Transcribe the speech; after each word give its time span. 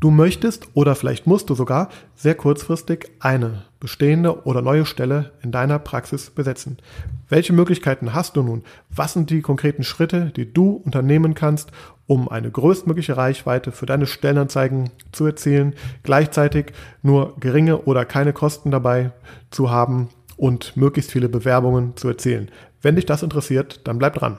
Du 0.00 0.10
möchtest 0.10 0.68
oder 0.74 0.94
vielleicht 0.94 1.26
musst 1.26 1.48
du 1.48 1.54
sogar 1.54 1.88
sehr 2.14 2.34
kurzfristig 2.34 3.10
eine 3.20 3.62
bestehende 3.80 4.44
oder 4.44 4.60
neue 4.60 4.86
Stelle 4.86 5.32
in 5.42 5.52
deiner 5.52 5.78
Praxis 5.78 6.30
besetzen. 6.30 6.78
Welche 7.28 7.52
Möglichkeiten 7.52 8.12
hast 8.12 8.36
du 8.36 8.42
nun? 8.42 8.64
Was 8.90 9.14
sind 9.14 9.30
die 9.30 9.40
konkreten 9.40 9.82
Schritte, 9.82 10.32
die 10.36 10.52
du 10.52 10.72
unternehmen 10.84 11.34
kannst, 11.34 11.70
um 12.06 12.28
eine 12.28 12.50
größtmögliche 12.50 13.16
Reichweite 13.16 13.72
für 13.72 13.86
deine 13.86 14.06
Stellenanzeigen 14.06 14.90
zu 15.12 15.26
erzielen, 15.26 15.74
gleichzeitig 16.02 16.72
nur 17.02 17.36
geringe 17.40 17.82
oder 17.82 18.04
keine 18.04 18.32
Kosten 18.32 18.70
dabei 18.70 19.12
zu 19.50 19.70
haben 19.70 20.08
und 20.36 20.76
möglichst 20.76 21.12
viele 21.12 21.28
Bewerbungen 21.28 21.96
zu 21.96 22.08
erzielen? 22.08 22.50
Wenn 22.82 22.96
dich 22.96 23.06
das 23.06 23.22
interessiert, 23.22 23.80
dann 23.84 23.98
bleib 23.98 24.14
dran. 24.14 24.38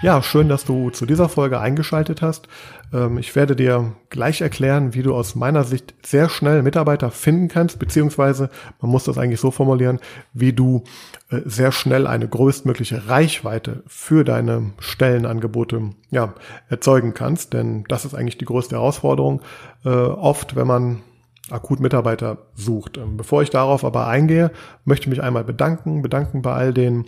Ja, 0.00 0.22
schön, 0.22 0.48
dass 0.48 0.64
du 0.64 0.90
zu 0.90 1.06
dieser 1.06 1.28
Folge 1.28 1.58
eingeschaltet 1.58 2.22
hast. 2.22 2.46
Ähm, 2.92 3.18
ich 3.18 3.34
werde 3.34 3.56
dir 3.56 3.96
gleich 4.10 4.40
erklären, 4.40 4.94
wie 4.94 5.02
du 5.02 5.12
aus 5.12 5.34
meiner 5.34 5.64
Sicht 5.64 5.92
sehr 6.06 6.28
schnell 6.28 6.62
Mitarbeiter 6.62 7.10
finden 7.10 7.48
kannst, 7.48 7.80
beziehungsweise 7.80 8.48
man 8.80 8.92
muss 8.92 9.02
das 9.02 9.18
eigentlich 9.18 9.40
so 9.40 9.50
formulieren, 9.50 9.98
wie 10.32 10.52
du 10.52 10.84
äh, 11.30 11.40
sehr 11.44 11.72
schnell 11.72 12.06
eine 12.06 12.28
größtmögliche 12.28 13.08
Reichweite 13.08 13.82
für 13.88 14.22
deine 14.22 14.70
Stellenangebote 14.78 15.90
ja, 16.12 16.32
erzeugen 16.68 17.12
kannst. 17.12 17.52
Denn 17.52 17.82
das 17.88 18.04
ist 18.04 18.14
eigentlich 18.14 18.38
die 18.38 18.44
größte 18.44 18.76
Herausforderung. 18.76 19.42
Äh, 19.84 19.88
oft, 19.88 20.54
wenn 20.54 20.68
man 20.68 21.02
akut 21.50 21.80
Mitarbeiter 21.80 22.38
sucht. 22.54 22.96
Ähm, 22.96 23.16
bevor 23.16 23.42
ich 23.42 23.50
darauf 23.50 23.84
aber 23.84 24.06
eingehe, 24.06 24.50
möchte 24.84 25.04
ich 25.04 25.10
mich 25.10 25.22
einmal 25.22 25.44
bedanken, 25.44 26.02
bedanken 26.02 26.42
bei 26.42 26.52
all 26.52 26.72
den 26.72 27.06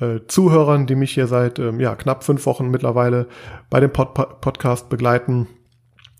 äh, 0.00 0.20
Zuhörern, 0.26 0.86
die 0.86 0.94
mich 0.94 1.12
hier 1.12 1.26
seit 1.26 1.58
ähm, 1.58 1.80
ja, 1.80 1.94
knapp 1.94 2.24
fünf 2.24 2.46
Wochen 2.46 2.70
mittlerweile 2.70 3.26
bei 3.70 3.80
dem 3.80 3.92
Pod 3.92 4.14
Podcast 4.14 4.88
begleiten. 4.88 5.48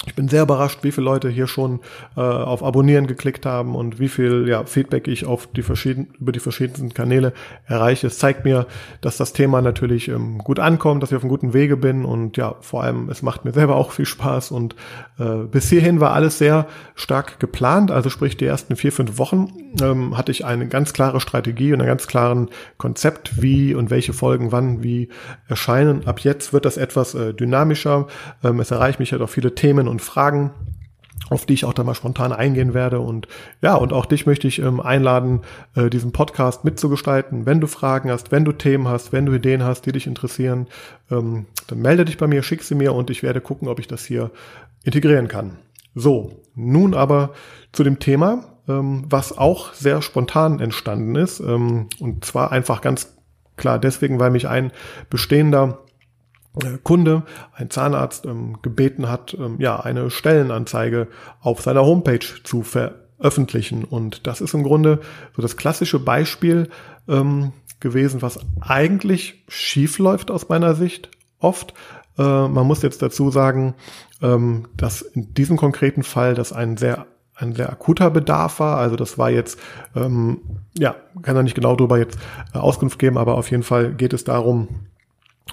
Ich 0.04 0.16
bin 0.16 0.28
sehr 0.28 0.42
überrascht, 0.42 0.80
wie 0.82 0.90
viele 0.90 1.04
Leute 1.04 1.28
hier 1.28 1.46
schon 1.46 1.80
äh, 2.16 2.20
auf 2.20 2.64
Abonnieren 2.64 3.06
geklickt 3.06 3.46
haben 3.46 3.76
und 3.76 4.00
wie 4.00 4.08
viel 4.08 4.48
ja, 4.48 4.64
Feedback 4.64 5.06
ich 5.06 5.26
auf 5.26 5.46
die 5.46 5.62
verschiedenen, 5.62 6.08
über 6.18 6.32
die 6.32 6.40
verschiedensten 6.40 6.92
Kanäle 6.92 7.32
erreiche. 7.66 8.08
Es 8.08 8.18
zeigt 8.18 8.44
mir, 8.44 8.66
dass 9.00 9.16
das 9.16 9.32
Thema 9.32 9.62
natürlich 9.62 10.08
ähm, 10.08 10.38
gut 10.38 10.58
ankommt, 10.58 11.02
dass 11.02 11.12
ich 11.12 11.16
auf 11.16 11.22
einem 11.22 11.30
guten 11.30 11.54
Wege 11.54 11.76
bin 11.76 12.04
und 12.04 12.36
ja, 12.36 12.56
vor 12.60 12.82
allem, 12.82 13.10
es 13.10 13.22
macht 13.22 13.44
mir 13.44 13.52
selber 13.52 13.76
auch 13.82 13.92
viel 13.92 14.06
Spaß 14.06 14.50
und 14.50 14.74
äh, 15.18 15.44
bis 15.50 15.68
hierhin 15.68 16.00
war 16.00 16.12
alles 16.12 16.38
sehr 16.38 16.66
stark 16.96 17.38
geplant. 17.38 17.92
Also 17.92 18.10
sprich, 18.10 18.36
die 18.36 18.46
ersten 18.46 18.74
vier, 18.74 18.90
fünf 18.90 19.18
Wochen 19.18 19.52
ähm, 19.80 20.16
hatte 20.18 20.32
ich 20.32 20.44
eine 20.44 20.66
ganz 20.66 20.92
klare 20.92 21.20
Strategie 21.20 21.72
und 21.72 21.80
ein 21.80 21.86
ganz 21.86 22.08
klaren 22.08 22.48
Konzept, 22.76 23.40
wie 23.40 23.74
und 23.74 23.90
welche 23.90 24.12
Folgen 24.12 24.50
wann 24.50 24.82
wie 24.82 25.10
erscheinen. 25.46 26.06
Ab 26.08 26.20
jetzt 26.20 26.52
wird 26.52 26.64
das 26.64 26.76
etwas 26.76 27.14
äh, 27.14 27.32
dynamischer. 27.34 28.08
Ähm, 28.42 28.58
es 28.58 28.72
erreicht 28.72 28.98
mich 28.98 29.12
halt 29.12 29.22
auch 29.22 29.28
viele 29.28 29.54
Themen 29.54 29.91
und 29.92 30.02
Fragen, 30.02 30.50
auf 31.30 31.46
die 31.46 31.54
ich 31.54 31.64
auch 31.64 31.72
da 31.72 31.84
mal 31.84 31.94
spontan 31.94 32.32
eingehen 32.32 32.74
werde. 32.74 32.98
Und 32.98 33.28
ja, 33.60 33.74
und 33.74 33.92
auch 33.92 34.06
dich 34.06 34.26
möchte 34.26 34.48
ich 34.48 34.58
ähm, 34.58 34.80
einladen, 34.80 35.42
äh, 35.76 35.88
diesen 35.88 36.12
Podcast 36.12 36.64
mitzugestalten. 36.64 37.46
Wenn 37.46 37.60
du 37.60 37.68
Fragen 37.68 38.10
hast, 38.10 38.32
wenn 38.32 38.44
du 38.44 38.52
Themen 38.52 38.88
hast, 38.88 39.12
wenn 39.12 39.26
du 39.26 39.32
Ideen 39.32 39.62
hast, 39.62 39.86
die 39.86 39.92
dich 39.92 40.06
interessieren, 40.06 40.66
ähm, 41.10 41.46
dann 41.68 41.78
melde 41.78 42.04
dich 42.04 42.18
bei 42.18 42.26
mir, 42.26 42.42
schick 42.42 42.64
sie 42.64 42.74
mir 42.74 42.92
und 42.94 43.10
ich 43.10 43.22
werde 43.22 43.40
gucken, 43.40 43.68
ob 43.68 43.78
ich 43.78 43.86
das 43.86 44.04
hier 44.04 44.30
integrieren 44.82 45.28
kann. 45.28 45.58
So, 45.94 46.42
nun 46.54 46.94
aber 46.94 47.30
zu 47.72 47.84
dem 47.84 47.98
Thema, 47.98 48.44
ähm, 48.68 49.04
was 49.08 49.36
auch 49.36 49.74
sehr 49.74 50.02
spontan 50.02 50.58
entstanden 50.58 51.14
ist. 51.14 51.40
Ähm, 51.40 51.86
und 52.00 52.24
zwar 52.24 52.50
einfach 52.50 52.80
ganz 52.80 53.14
klar 53.56 53.78
deswegen, 53.78 54.18
weil 54.18 54.30
mich 54.30 54.48
ein 54.48 54.72
bestehender 55.08 55.78
Kunde, 56.82 57.22
ein 57.54 57.70
Zahnarzt 57.70 58.26
ähm, 58.26 58.58
gebeten 58.60 59.08
hat, 59.08 59.34
ähm, 59.38 59.56
ja, 59.58 59.80
eine 59.80 60.10
Stellenanzeige 60.10 61.08
auf 61.40 61.62
seiner 61.62 61.84
Homepage 61.84 62.26
zu 62.44 62.62
veröffentlichen. 62.62 63.84
Und 63.84 64.26
das 64.26 64.40
ist 64.40 64.52
im 64.52 64.62
Grunde 64.62 65.00
so 65.34 65.40
das 65.40 65.56
klassische 65.56 65.98
Beispiel 65.98 66.68
ähm, 67.08 67.52
gewesen, 67.80 68.20
was 68.20 68.38
eigentlich 68.60 69.44
schief 69.48 69.98
läuft 69.98 70.30
aus 70.30 70.48
meiner 70.50 70.74
Sicht 70.74 71.10
oft. 71.38 71.72
Äh, 72.18 72.22
man 72.22 72.66
muss 72.66 72.82
jetzt 72.82 73.00
dazu 73.00 73.30
sagen, 73.30 73.74
ähm, 74.20 74.68
dass 74.76 75.00
in 75.00 75.32
diesem 75.32 75.56
konkreten 75.56 76.02
Fall 76.02 76.34
das 76.34 76.52
ein 76.52 76.76
sehr 76.76 77.06
ein 77.34 77.54
sehr 77.54 77.70
akuter 77.70 78.10
Bedarf 78.10 78.60
war. 78.60 78.76
Also 78.76 78.94
das 78.94 79.18
war 79.18 79.30
jetzt, 79.30 79.58
ähm, 79.96 80.42
ja, 80.78 80.94
kann 81.22 81.34
er 81.34 81.42
nicht 81.42 81.54
genau 81.54 81.74
darüber 81.74 81.98
jetzt 81.98 82.18
äh, 82.54 82.58
Auskunft 82.58 82.98
geben, 82.98 83.18
aber 83.18 83.36
auf 83.36 83.50
jeden 83.50 83.62
Fall 83.62 83.94
geht 83.94 84.12
es 84.12 84.22
darum, 84.22 84.68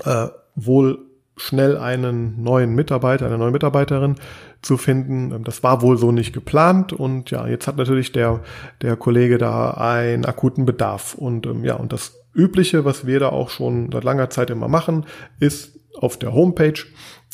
äh, 0.03 0.27
wohl 0.55 0.99
schnell 1.39 1.77
einen 1.77 2.43
neuen 2.43 2.75
Mitarbeiter, 2.75 3.25
eine 3.25 3.37
neue 3.37 3.51
Mitarbeiterin 3.51 4.15
zu 4.61 4.77
finden. 4.77 5.31
Ähm, 5.31 5.43
das 5.43 5.63
war 5.63 5.81
wohl 5.81 5.97
so 5.97 6.11
nicht 6.11 6.33
geplant. 6.33 6.93
Und 6.93 7.31
ja, 7.31 7.47
jetzt 7.47 7.67
hat 7.67 7.77
natürlich 7.77 8.11
der, 8.11 8.41
der 8.81 8.95
Kollege 8.95 9.37
da 9.37 9.71
einen 9.71 10.25
akuten 10.25 10.65
Bedarf. 10.65 11.15
Und 11.15 11.45
ähm, 11.45 11.63
ja, 11.63 11.75
und 11.75 11.93
das 11.93 12.17
Übliche, 12.33 12.85
was 12.85 13.05
wir 13.05 13.19
da 13.19 13.29
auch 13.29 13.49
schon 13.49 13.91
seit 13.91 14.03
langer 14.03 14.29
Zeit 14.29 14.49
immer 14.49 14.67
machen, 14.67 15.05
ist 15.39 15.79
auf 15.97 16.17
der 16.17 16.33
Homepage 16.33 16.79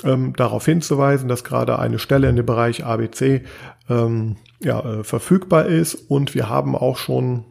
ähm, 0.03 0.33
darauf 0.35 0.65
hinzuweisen, 0.65 1.27
dass 1.27 1.43
gerade 1.43 1.77
eine 1.79 1.99
Stelle 1.99 2.29
in 2.29 2.35
dem 2.35 2.45
Bereich 2.45 2.85
ABC 2.85 3.43
ähm, 3.89 4.37
ja, 4.63 4.79
äh, 4.79 5.03
verfügbar 5.03 5.65
ist. 5.65 5.95
Und 5.95 6.33
wir 6.33 6.49
haben 6.49 6.75
auch 6.75 6.97
schon 6.97 7.45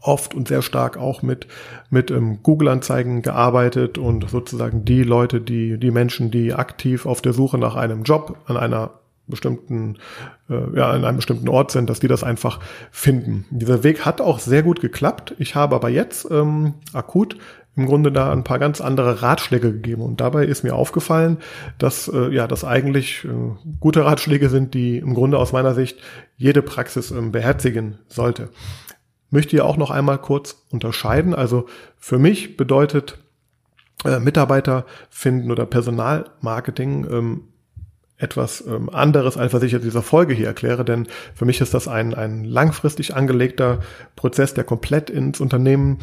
oft 0.00 0.34
und 0.34 0.48
sehr 0.48 0.62
stark 0.62 0.96
auch 0.96 1.22
mit, 1.22 1.46
mit 1.90 2.10
ähm, 2.10 2.40
Google-Anzeigen 2.42 3.22
gearbeitet 3.22 3.98
und 3.98 4.28
sozusagen 4.28 4.84
die 4.84 5.02
Leute, 5.02 5.40
die, 5.40 5.78
die 5.78 5.90
Menschen, 5.90 6.30
die 6.30 6.54
aktiv 6.54 7.06
auf 7.06 7.22
der 7.22 7.32
Suche 7.32 7.58
nach 7.58 7.76
einem 7.76 8.02
Job 8.02 8.38
an 8.46 8.56
einer 8.56 8.90
bestimmten, 9.28 9.98
äh, 10.48 10.76
ja, 10.76 10.94
in 10.94 11.04
einem 11.04 11.16
bestimmten 11.16 11.48
Ort 11.48 11.70
sind, 11.70 11.90
dass 11.90 12.00
die 12.00 12.08
das 12.08 12.22
einfach 12.22 12.60
finden. 12.90 13.44
Dieser 13.50 13.82
Weg 13.82 14.04
hat 14.04 14.20
auch 14.20 14.38
sehr 14.38 14.62
gut 14.62 14.80
geklappt. 14.80 15.34
Ich 15.38 15.54
habe 15.54 15.74
aber 15.74 15.88
jetzt 15.88 16.28
ähm, 16.30 16.74
akut 16.92 17.36
im 17.74 17.86
Grunde 17.86 18.10
da 18.10 18.32
ein 18.32 18.44
paar 18.44 18.58
ganz 18.58 18.80
andere 18.80 19.20
Ratschläge 19.22 19.72
gegeben. 19.72 20.02
Und 20.02 20.20
dabei 20.20 20.46
ist 20.46 20.64
mir 20.64 20.74
aufgefallen, 20.74 21.38
dass 21.76 22.08
äh, 22.08 22.28
ja 22.32 22.46
das 22.46 22.64
eigentlich 22.64 23.24
äh, 23.24 23.28
gute 23.80 24.04
Ratschläge 24.04 24.48
sind, 24.48 24.72
die 24.74 24.96
im 24.96 25.12
Grunde 25.12 25.38
aus 25.38 25.52
meiner 25.52 25.74
Sicht 25.74 25.98
jede 26.36 26.62
Praxis 26.62 27.10
ähm, 27.10 27.32
beherzigen 27.32 27.98
sollte 28.08 28.48
möchte 29.30 29.50
hier 29.52 29.64
auch 29.64 29.76
noch 29.76 29.90
einmal 29.90 30.18
kurz 30.18 30.64
unterscheiden. 30.70 31.34
Also 31.34 31.66
für 31.98 32.18
mich 32.18 32.56
bedeutet 32.56 33.18
äh, 34.04 34.18
Mitarbeiter 34.18 34.84
finden 35.10 35.50
oder 35.50 35.66
Personalmarketing 35.66 37.06
ähm, 37.10 37.42
etwas 38.18 38.64
ähm, 38.66 38.88
anderes, 38.88 39.36
als 39.36 39.52
was 39.52 39.62
ich 39.62 39.74
in 39.74 39.82
dieser 39.82 40.02
Folge 40.02 40.32
hier 40.32 40.46
erkläre, 40.46 40.84
denn 40.84 41.06
für 41.34 41.44
mich 41.44 41.60
ist 41.60 41.74
das 41.74 41.86
ein, 41.86 42.14
ein 42.14 42.44
langfristig 42.44 43.14
angelegter 43.14 43.80
Prozess, 44.16 44.54
der 44.54 44.64
komplett 44.64 45.10
ins 45.10 45.40
Unternehmen 45.40 45.98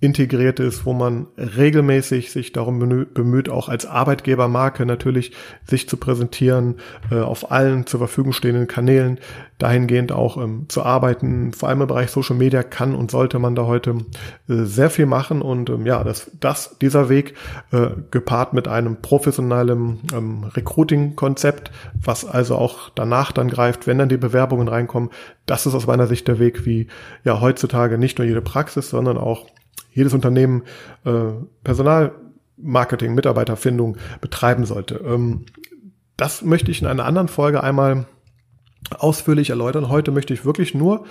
integriert 0.00 0.60
ist, 0.60 0.86
wo 0.86 0.92
man 0.92 1.26
regelmäßig 1.36 2.30
sich 2.30 2.52
darum 2.52 2.78
bemüht, 3.12 3.48
auch 3.48 3.68
als 3.68 3.84
Arbeitgebermarke 3.84 4.86
natürlich 4.86 5.32
sich 5.64 5.88
zu 5.88 5.96
präsentieren, 5.96 6.76
äh, 7.10 7.18
auf 7.18 7.50
allen 7.50 7.84
zur 7.84 7.98
Verfügung 7.98 8.32
stehenden 8.32 8.68
Kanälen 8.68 9.18
dahingehend 9.58 10.12
auch 10.12 10.36
ähm, 10.36 10.66
zu 10.68 10.84
arbeiten. 10.84 11.52
Vor 11.52 11.68
allem 11.68 11.80
im 11.80 11.88
Bereich 11.88 12.10
Social 12.10 12.36
Media 12.36 12.62
kann 12.62 12.94
und 12.94 13.10
sollte 13.10 13.40
man 13.40 13.56
da 13.56 13.66
heute 13.66 13.96
äh, 14.48 14.62
sehr 14.62 14.88
viel 14.90 15.06
machen 15.06 15.42
und 15.42 15.68
ähm, 15.68 15.84
ja, 15.84 16.04
das, 16.04 16.30
das, 16.38 16.78
dieser 16.78 17.08
Weg 17.08 17.34
äh, 17.72 17.88
gepaart 18.12 18.52
mit 18.52 18.68
einem 18.68 19.02
professionellen 19.02 19.98
ähm, 20.14 20.44
Recruiting-Konzept, 20.44 21.72
was 22.00 22.24
also 22.24 22.54
auch 22.54 22.90
danach 22.94 23.32
dann 23.32 23.48
greift, 23.48 23.88
wenn 23.88 23.98
dann 23.98 24.08
die 24.08 24.16
Bewerbungen 24.16 24.68
reinkommen, 24.68 25.10
das 25.46 25.66
ist 25.66 25.74
aus 25.74 25.88
meiner 25.88 26.06
Sicht 26.06 26.28
der 26.28 26.38
Weg, 26.38 26.66
wie 26.66 26.86
ja 27.24 27.40
heutzutage 27.40 27.98
nicht 27.98 28.18
nur 28.18 28.28
jede 28.28 28.42
Praxis, 28.42 28.90
sondern 28.90 29.18
auch 29.18 29.46
jedes 29.92 30.14
Unternehmen 30.14 30.62
äh, 31.04 31.32
Personalmarketing, 31.64 33.14
Mitarbeiterfindung 33.14 33.96
betreiben 34.20 34.64
sollte. 34.64 34.96
Ähm, 35.04 35.46
das 36.16 36.42
möchte 36.42 36.70
ich 36.70 36.82
in 36.82 36.88
einer 36.88 37.04
anderen 37.04 37.28
Folge 37.28 37.62
einmal 37.62 38.06
ausführlich 38.96 39.50
erläutern. 39.50 39.88
Heute 39.88 40.10
möchte 40.10 40.34
ich 40.34 40.44
wirklich 40.44 40.74
nur 40.74 41.04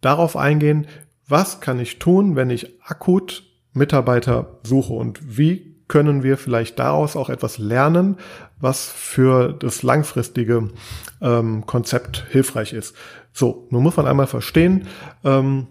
darauf 0.00 0.36
eingehen, 0.36 0.86
was 1.28 1.60
kann 1.60 1.78
ich 1.78 1.98
tun, 1.98 2.36
wenn 2.36 2.50
ich 2.50 2.80
akut 2.84 3.44
Mitarbeiter 3.72 4.58
suche 4.64 4.92
und 4.92 5.38
wie 5.38 5.72
können 5.88 6.22
wir 6.22 6.38
vielleicht 6.38 6.78
daraus 6.78 7.16
auch 7.16 7.28
etwas 7.28 7.58
lernen, 7.58 8.16
was 8.60 8.88
für 8.88 9.52
das 9.52 9.82
langfristige 9.82 10.70
ähm, 11.20 11.66
Konzept 11.66 12.24
hilfreich 12.30 12.72
ist. 12.72 12.96
So, 13.32 13.66
nun 13.70 13.82
muss 13.82 13.96
man 13.96 14.06
einmal 14.06 14.26
verstehen, 14.26 14.88
ähm, 15.24 15.66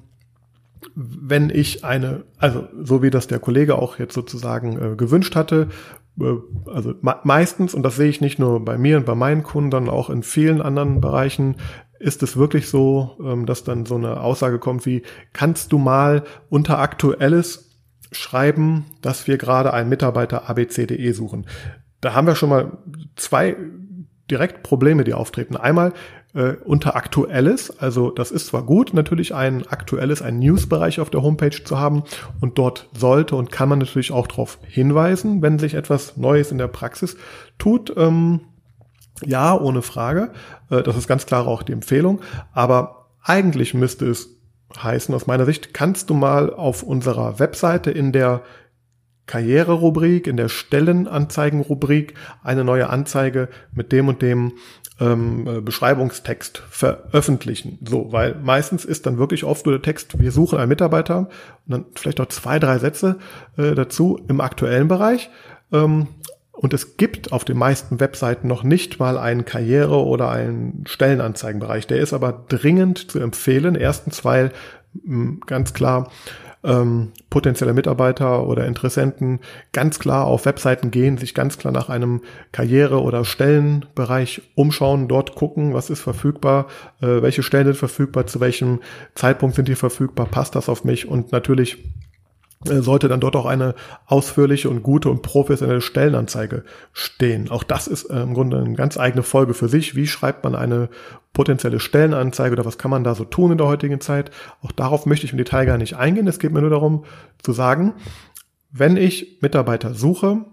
wenn 0.96 1.50
ich 1.50 1.84
eine, 1.84 2.24
also 2.38 2.68
so 2.82 3.02
wie 3.02 3.10
das 3.10 3.28
der 3.28 3.40
Kollege 3.40 3.78
auch 3.78 4.00
jetzt 4.00 4.14
sozusagen 4.14 4.94
äh, 4.94 4.96
gewünscht 4.96 5.36
hatte, 5.36 5.68
äh, 6.20 6.24
also 6.66 6.94
meistens, 7.02 7.74
und 7.74 7.84
das 7.84 7.96
sehe 7.96 8.10
ich 8.10 8.22
nicht 8.22 8.40
nur 8.40 8.64
bei 8.64 8.78
mir 8.78 8.98
und 8.98 9.06
bei 9.06 9.16
meinen 9.16 9.44
Kunden, 9.44 9.72
sondern 9.72 9.94
auch 9.94 10.10
in 10.10 10.24
vielen 10.24 10.62
anderen 10.62 11.02
Bereichen, 11.02 11.58
ist 12.00 12.24
es 12.24 12.36
wirklich 12.36 12.68
so, 12.68 13.18
ähm, 13.24 13.46
dass 13.46 13.64
dann 13.64 13.86
so 13.86 13.96
eine 13.96 14.20
Aussage 14.22 14.60
kommt 14.60 14.86
wie, 14.86 15.04
kannst 15.34 15.72
du 15.72 15.78
mal 15.78 16.24
unter 16.50 16.80
aktuelles 16.80 17.72
schreiben, 18.12 18.86
dass 19.02 19.28
wir 19.28 19.38
gerade 19.38 19.74
einen 19.74 19.90
Mitarbeiter 19.90 20.50
ABCDE 20.50 21.14
suchen. 21.14 21.46
Da 22.02 22.14
haben 22.14 22.28
wir 22.28 22.36
schon 22.36 22.50
mal 22.50 22.78
zwei 23.16 23.56
direkt 24.30 24.64
Probleme, 24.64 25.04
die 25.04 25.14
auftreten. 25.14 25.56
Einmal 25.56 25.94
äh, 26.34 26.54
unter 26.64 26.96
Aktuelles, 26.96 27.80
also 27.80 28.10
das 28.10 28.32
ist 28.32 28.48
zwar 28.48 28.64
gut, 28.64 28.94
natürlich 28.94 29.36
ein 29.36 29.68
aktuelles, 29.68 30.22
ein 30.22 30.40
News-Bereich 30.40 31.00
auf 31.00 31.10
der 31.10 31.22
Homepage 31.22 31.64
zu 31.64 31.80
haben 31.80 32.04
und 32.40 32.58
dort 32.58 32.88
sollte 32.98 33.36
und 33.36 33.52
kann 33.52 33.70
man 33.70 33.80
natürlich 33.80 34.12
auch 34.12 34.28
darauf 34.28 34.58
hinweisen, 34.68 35.42
wenn 35.42 35.60
sich 35.60 35.74
etwas 35.74 36.18
Neues 36.18 36.52
in 36.52 36.58
der 36.58 36.68
Praxis 36.68 37.18
tut. 37.58 37.94
Ähm, 37.98 38.42
ja, 39.26 39.60
ohne 39.60 39.82
Frage. 39.82 40.32
Äh, 40.70 40.84
das 40.84 40.98
ist 40.98 41.08
ganz 41.08 41.26
klar 41.26 41.48
auch 41.48 41.64
die 41.64 41.74
Empfehlung. 41.74 42.22
Aber 42.54 43.10
eigentlich 43.24 43.74
müsste 43.74 44.08
es 44.08 44.30
heißen, 44.82 45.14
aus 45.14 45.28
meiner 45.28 45.46
Sicht, 45.46 45.74
kannst 45.74 46.10
du 46.10 46.14
mal 46.14 46.54
auf 46.54 46.84
unserer 46.84 47.40
Webseite 47.40 47.92
in 47.92 48.12
der 48.12 48.42
Karriere-Rubrik, 49.28 50.28
in 50.28 50.38
der 50.38 50.50
Stellenanzeigen-Rubrik 50.50 52.16
eine 52.44 52.64
neue 52.64 52.90
Anzeige 52.90 53.50
mit 53.74 53.92
dem 53.92 54.08
und 54.08 54.22
dem 54.22 54.54
ähm, 55.00 55.48
äh, 55.48 55.62
Beschreibungstext 55.62 56.64
veröffentlichen. 56.70 57.80
So, 57.88 58.12
weil 58.12 58.36
meistens 58.36 58.86
ist 58.86 59.06
dann 59.06 59.18
wirklich 59.18 59.44
oft 59.44 59.66
nur 59.66 59.76
der 59.76 59.82
Text, 59.82 60.20
wir 60.20 60.32
suchen 60.32 60.60
einen 60.60 60.70
Mitarbeiter 60.70 61.20
und 61.20 61.30
dann 61.68 61.86
vielleicht 61.96 62.20
noch 62.20 62.28
zwei, 62.28 62.60
drei 62.60 62.78
Sätze 62.78 63.18
äh, 63.58 63.74
dazu 63.74 64.20
im 64.28 64.42
aktuellen 64.42 64.88
Bereich. 64.88 65.30
Ähm, 65.72 66.08
und 66.52 66.74
es 66.74 66.98
gibt 66.98 67.32
auf 67.32 67.44
den 67.44 67.58
meisten 67.58 68.00
Webseiten 68.00 68.48
noch 68.48 68.62
nicht 68.62 69.00
mal 69.00 69.18
einen 69.18 69.46
Karriere- 69.46 70.06
oder 70.06 70.30
einen 70.30 70.84
Stellenanzeigenbereich. 70.86 71.88
Der 71.88 72.00
ist 72.00 72.14
aber 72.14 72.46
dringend 72.50 73.10
zu 73.10 73.20
empfehlen. 73.20 73.74
Erstens, 73.74 74.24
weil 74.24 74.52
ganz 75.48 75.74
klar 75.74 76.12
ähm, 76.64 77.12
potenzielle 77.30 77.74
Mitarbeiter 77.74 78.48
oder 78.48 78.66
Interessenten 78.66 79.40
ganz 79.72 80.00
klar 80.00 80.26
auf 80.26 80.46
Webseiten 80.46 80.92
gehen, 80.92 81.18
sich 81.18 81.34
ganz 81.34 81.58
klar 81.58 81.74
nach 81.74 81.90
einem 81.90 82.22
Karriere- 82.52 83.02
oder 83.02 83.26
Stellenbereich 83.26 84.42
umschauen, 84.56 85.08
dort 85.08 85.36
gucken, 85.36 85.74
was 85.74 85.90
ist 85.90 86.02
verfügbar, 86.02 86.68
äh, 87.02 87.22
welche 87.22 87.44
Stellen 87.44 87.66
sind 87.66 87.78
verfügbar, 87.78 88.28
zu 88.28 88.40
welchem 88.40 88.80
Zeitpunkt 89.16 89.56
sind 89.56 89.68
die 89.68 89.76
verfügbar, 89.76 90.26
passt 90.26 90.56
das 90.56 90.70
auf 90.70 90.84
mich? 90.84 91.08
Und 91.08 91.32
natürlich 91.32 91.78
sollte 92.66 93.08
dann 93.08 93.20
dort 93.20 93.36
auch 93.36 93.46
eine 93.46 93.76
ausführliche 94.06 94.70
und 94.70 94.84
gute 94.84 95.10
und 95.10 95.22
professionelle 95.22 95.82
Stellenanzeige 95.82 96.64
stehen. 96.94 97.50
Auch 97.50 97.64
das 97.64 97.88
ist 97.88 98.06
äh, 98.06 98.22
im 98.22 98.34
Grunde 98.34 98.60
eine 98.60 98.76
ganz 98.76 98.98
eigene 98.98 99.24
Folge 99.24 99.54
für 99.54 99.68
sich. 99.68 99.96
Wie 99.96 100.08
schreibt 100.08 100.44
man 100.44 100.56
eine 100.56 100.90
potenzielle 101.34 101.80
Stellenanzeige 101.80 102.54
oder 102.54 102.66
was 102.66 102.78
kann 102.78 102.92
man 102.92 103.04
da 103.04 103.16
so 103.16 103.24
tun 103.24 103.52
in 103.52 103.58
der 103.58 103.68
heutigen 103.68 104.00
Zeit? 104.00 104.32
Auch 104.62 104.72
darauf 104.72 105.06
möchte 105.06 105.26
ich 105.26 105.32
im 105.32 105.38
Detail 105.38 105.66
gar 105.66 105.78
nicht 105.78 105.96
eingehen. 105.96 106.28
Es 106.28 106.40
geht 106.40 106.52
mir 106.52 106.62
nur 106.62 106.70
darum 106.70 107.06
zu 107.42 107.54
sagen, 107.54 107.94
wenn 108.72 108.98
ich 108.98 109.40
Mitarbeiter 109.42 109.94
suche, 109.94 110.46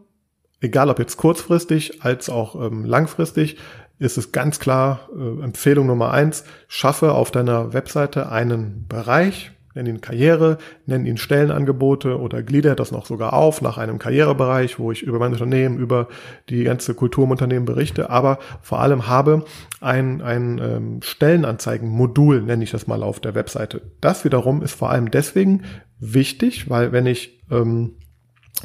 egal 0.60 0.90
ob 0.90 0.98
jetzt 0.98 1.16
kurzfristig 1.16 2.02
als 2.02 2.30
auch 2.30 2.54
ähm, 2.54 2.84
langfristig, 2.84 3.58
ist 3.98 4.16
es 4.16 4.32
ganz 4.32 4.58
klar 4.60 5.08
äh, 5.14 5.42
Empfehlung 5.42 5.86
Nummer 5.86 6.12
eins, 6.12 6.44
schaffe 6.68 7.12
auf 7.12 7.30
deiner 7.30 7.72
Webseite 7.72 8.30
einen 8.30 8.86
Bereich, 8.88 9.52
nenn 9.78 9.86
ihn 9.86 10.00
Karriere, 10.00 10.58
nenn 10.86 11.06
ihn 11.06 11.16
Stellenangebote 11.16 12.18
oder 12.18 12.42
glieder 12.42 12.74
das 12.74 12.90
noch 12.90 13.06
sogar 13.06 13.32
auf 13.32 13.62
nach 13.62 13.78
einem 13.78 13.98
Karrierebereich, 13.98 14.78
wo 14.78 14.90
ich 14.90 15.02
über 15.02 15.18
mein 15.18 15.32
Unternehmen, 15.32 15.78
über 15.78 16.08
die 16.48 16.64
ganze 16.64 16.94
Kultur 16.94 17.24
im 17.24 17.30
Unternehmen 17.30 17.64
berichte, 17.64 18.10
aber 18.10 18.38
vor 18.60 18.80
allem 18.80 19.06
habe 19.06 19.44
ein, 19.80 20.20
ein 20.20 20.58
ähm, 20.58 21.02
Stellenanzeigenmodul, 21.02 22.42
nenne 22.42 22.64
ich 22.64 22.72
das 22.72 22.86
mal 22.86 23.02
auf 23.02 23.20
der 23.20 23.34
Webseite. 23.34 23.82
Das 24.00 24.24
wiederum 24.24 24.62
ist 24.62 24.74
vor 24.74 24.90
allem 24.90 25.10
deswegen 25.10 25.62
wichtig, 26.00 26.68
weil 26.68 26.92
wenn 26.92 27.06
ich 27.06 27.40
ähm, 27.50 27.94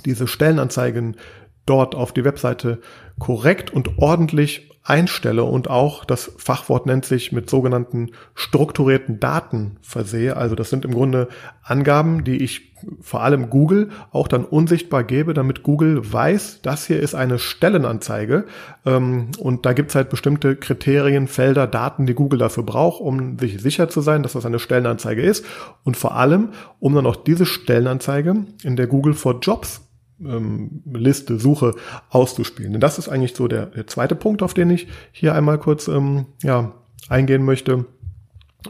diese 0.05 0.27
Stellenanzeigen 0.27 1.17
dort 1.65 1.95
auf 1.95 2.11
die 2.11 2.25
Webseite 2.25 2.79
korrekt 3.19 3.71
und 3.71 3.97
ordentlich 3.99 4.72
einstelle 4.83 5.43
und 5.45 5.69
auch 5.69 6.03
das 6.03 6.31
Fachwort 6.37 6.85
nennt 6.85 7.05
sich 7.05 7.31
mit 7.31 7.49
sogenannten 7.49 8.11
strukturierten 8.35 9.19
Daten 9.19 9.77
versehe. 9.81 10.35
Also 10.35 10.55
das 10.55 10.69
sind 10.69 10.83
im 10.83 10.93
Grunde 10.93 11.29
Angaben, 11.63 12.25
die 12.25 12.43
ich 12.43 12.73
vor 12.99 13.21
allem 13.21 13.49
Google 13.49 13.91
auch 14.11 14.27
dann 14.27 14.43
unsichtbar 14.43 15.05
gebe, 15.05 15.33
damit 15.33 15.63
Google 15.63 16.01
weiß, 16.11 16.59
das 16.63 16.85
hier 16.85 16.99
ist 16.99 17.15
eine 17.15 17.39
Stellenanzeige. 17.39 18.43
Ähm, 18.85 19.31
und 19.39 19.65
da 19.65 19.71
gibt 19.71 19.91
es 19.91 19.95
halt 19.95 20.09
bestimmte 20.09 20.57
Kriterien, 20.57 21.27
Felder, 21.27 21.65
Daten, 21.65 22.05
die 22.05 22.13
Google 22.13 22.39
dafür 22.39 22.63
braucht, 22.63 22.99
um 22.99 23.39
sich 23.39 23.61
sicher 23.61 23.87
zu 23.87 24.01
sein, 24.01 24.21
dass 24.21 24.33
das 24.33 24.45
eine 24.45 24.59
Stellenanzeige 24.59 25.21
ist. 25.21 25.45
Und 25.85 25.95
vor 25.95 26.15
allem, 26.15 26.49
um 26.81 26.93
dann 26.93 27.05
auch 27.05 27.15
diese 27.15 27.45
Stellenanzeige 27.45 28.35
in 28.63 28.75
der 28.75 28.87
Google 28.87 29.13
for 29.13 29.39
Jobs 29.39 29.81
ähm, 30.19 30.81
Liste, 30.85 31.39
Suche 31.39 31.75
auszuspielen. 32.09 32.73
Denn 32.73 32.81
das 32.81 32.97
ist 32.99 33.09
eigentlich 33.09 33.35
so 33.35 33.47
der, 33.47 33.67
der 33.67 33.87
zweite 33.87 34.15
Punkt, 34.15 34.41
auf 34.41 34.53
den 34.53 34.69
ich 34.69 34.87
hier 35.11 35.35
einmal 35.35 35.57
kurz 35.57 35.87
ähm, 35.87 36.25
ja, 36.41 36.73
eingehen 37.09 37.43
möchte. 37.43 37.85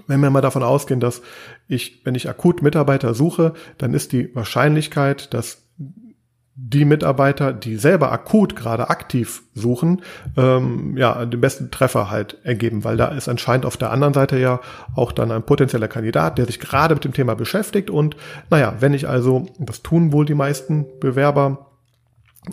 Wenn 0.08 0.22
wir 0.22 0.30
mal 0.32 0.42
davon 0.42 0.64
ausgehen, 0.64 1.00
dass 1.00 1.22
ich, 1.68 2.02
wenn 2.04 2.16
ich 2.16 2.28
akut 2.28 2.62
Mitarbeiter 2.62 3.14
suche, 3.14 3.54
dann 3.78 3.94
ist 3.94 4.12
die 4.12 4.36
Wahrscheinlichkeit, 4.36 5.34
dass 5.34 5.63
die 6.56 6.86
Mitarbeiter, 6.86 7.52
die 7.52 7.78
selber 7.78 8.12
akut 8.12 8.56
gerade 8.56 8.90
aktiv 8.90 9.42
suchen, 9.56 10.04
ähm, 10.38 10.96
ja, 10.98 11.26
den 11.26 11.42
besten 11.42 11.72
Treffer 11.72 12.12
halt 12.12 12.38
ergeben, 12.44 12.84
weil 12.84 12.96
da 12.96 13.08
ist 13.08 13.28
anscheinend 13.28 13.66
auf 13.66 13.76
der 13.76 13.92
anderen 13.92 14.14
Seite 14.14 14.38
ja 14.38 14.60
auch 14.96 15.12
dann 15.12 15.32
ein 15.32 15.44
potenzieller 15.44 15.88
Kandidat, 15.88 16.38
der 16.38 16.46
sich 16.46 16.60
gerade 16.60 16.94
mit 16.94 17.06
dem 17.06 17.14
Thema 17.14 17.36
beschäftigt. 17.36 17.90
Und 17.90 18.16
naja, 18.52 18.76
wenn 18.80 18.94
ich 18.94 19.10
also, 19.10 19.48
das 19.58 19.82
tun 19.82 20.12
wohl 20.12 20.26
die 20.26 20.36
meisten 20.36 20.86
Bewerber, 21.00 21.73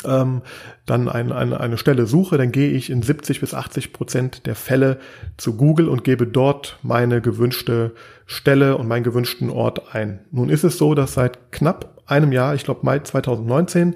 ähm, 0.04 0.42
dann 0.87 1.08
ein, 1.08 1.32
eine, 1.32 1.60
eine 1.60 1.78
Stelle 1.78 2.06
suche, 2.06 2.38
dann 2.38 2.52
gehe 2.52 2.70
ich 2.70 2.90
in 2.90 3.02
70 3.02 3.40
bis 3.40 3.54
80 3.54 3.92
Prozent 3.92 4.46
der 4.46 4.54
Fälle 4.54 4.98
zu 5.37 5.56
Google 5.56 5.88
und 5.88 6.04
gebe 6.04 6.26
dort 6.26 6.78
meine 6.82 7.20
gewünschte 7.20 7.94
Stelle 8.26 8.76
und 8.76 8.88
meinen 8.88 9.04
gewünschten 9.04 9.50
Ort 9.50 9.94
ein. 9.94 10.20
Nun 10.31 10.48
ist 10.48 10.64
es 10.64 10.78
so, 10.78 10.94
dass 10.94 11.14
seit 11.14 11.52
knapp 11.52 12.02
einem 12.06 12.32
Jahr, 12.32 12.54
ich 12.54 12.64
glaube 12.64 12.81
Mai 12.84 13.00
2019, 13.00 13.94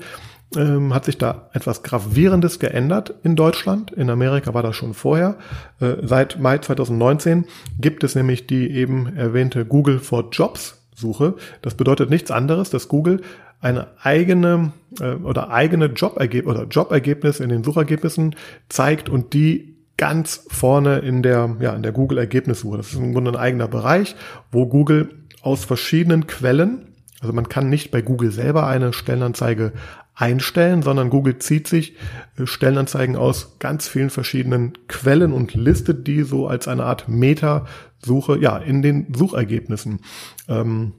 ähm, 0.56 0.94
hat 0.94 1.04
sich 1.04 1.18
da 1.18 1.48
etwas 1.52 1.82
Gravierendes 1.82 2.58
geändert 2.58 3.14
in 3.22 3.36
Deutschland. 3.36 3.90
In 3.92 4.10
Amerika 4.10 4.54
war 4.54 4.62
das 4.62 4.76
schon 4.76 4.94
vorher. 4.94 5.36
Äh, 5.80 5.96
seit 6.02 6.38
Mai 6.38 6.58
2019 6.58 7.46
gibt 7.80 8.04
es 8.04 8.14
nämlich 8.14 8.46
die 8.46 8.70
eben 8.70 9.16
erwähnte 9.16 9.64
Google 9.64 9.98
for 9.98 10.28
Jobs 10.30 10.83
Suche. 10.94 11.34
Das 11.62 11.74
bedeutet 11.74 12.10
nichts 12.10 12.30
anderes, 12.30 12.70
dass 12.70 12.88
Google 12.88 13.20
eine 13.60 13.88
eigene 14.02 14.72
äh, 15.00 15.14
oder 15.14 15.50
eigene 15.50 15.86
Jobergebnis 15.86 16.54
oder 16.54 16.66
Jobergebnis 16.66 17.40
in 17.40 17.48
den 17.48 17.64
Suchergebnissen 17.64 18.36
zeigt 18.68 19.08
und 19.08 19.32
die 19.32 19.76
ganz 19.96 20.46
vorne 20.48 20.98
in 20.98 21.22
der, 21.22 21.56
ja, 21.60 21.72
in 21.74 21.82
der 21.82 21.92
Google 21.92 22.18
Ergebnissuche. 22.18 22.76
Das 22.76 22.88
ist 22.88 22.96
im 22.98 23.12
Grunde 23.12 23.32
ein 23.32 23.36
eigener 23.36 23.68
Bereich, 23.68 24.16
wo 24.50 24.66
Google 24.66 25.10
aus 25.42 25.64
verschiedenen 25.64 26.26
Quellen 26.26 26.88
also 27.24 27.32
man 27.32 27.48
kann 27.48 27.70
nicht 27.70 27.90
bei 27.90 28.02
Google 28.02 28.30
selber 28.30 28.66
eine 28.66 28.92
Stellenanzeige 28.92 29.72
einstellen, 30.14 30.82
sondern 30.82 31.10
Google 31.10 31.38
zieht 31.38 31.66
sich 31.66 31.96
äh, 32.38 32.46
Stellenanzeigen 32.46 33.16
aus 33.16 33.58
ganz 33.58 33.88
vielen 33.88 34.10
verschiedenen 34.10 34.74
Quellen 34.88 35.32
und 35.32 35.54
listet 35.54 36.06
die 36.06 36.22
so 36.22 36.46
als 36.46 36.68
eine 36.68 36.84
Art 36.84 37.08
Meta-Suche, 37.08 38.38
ja, 38.38 38.56
in 38.58 38.82
den 38.82 39.12
Suchergebnissen. 39.14 40.00
Ähm, 40.48 40.92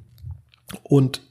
und 0.83 1.21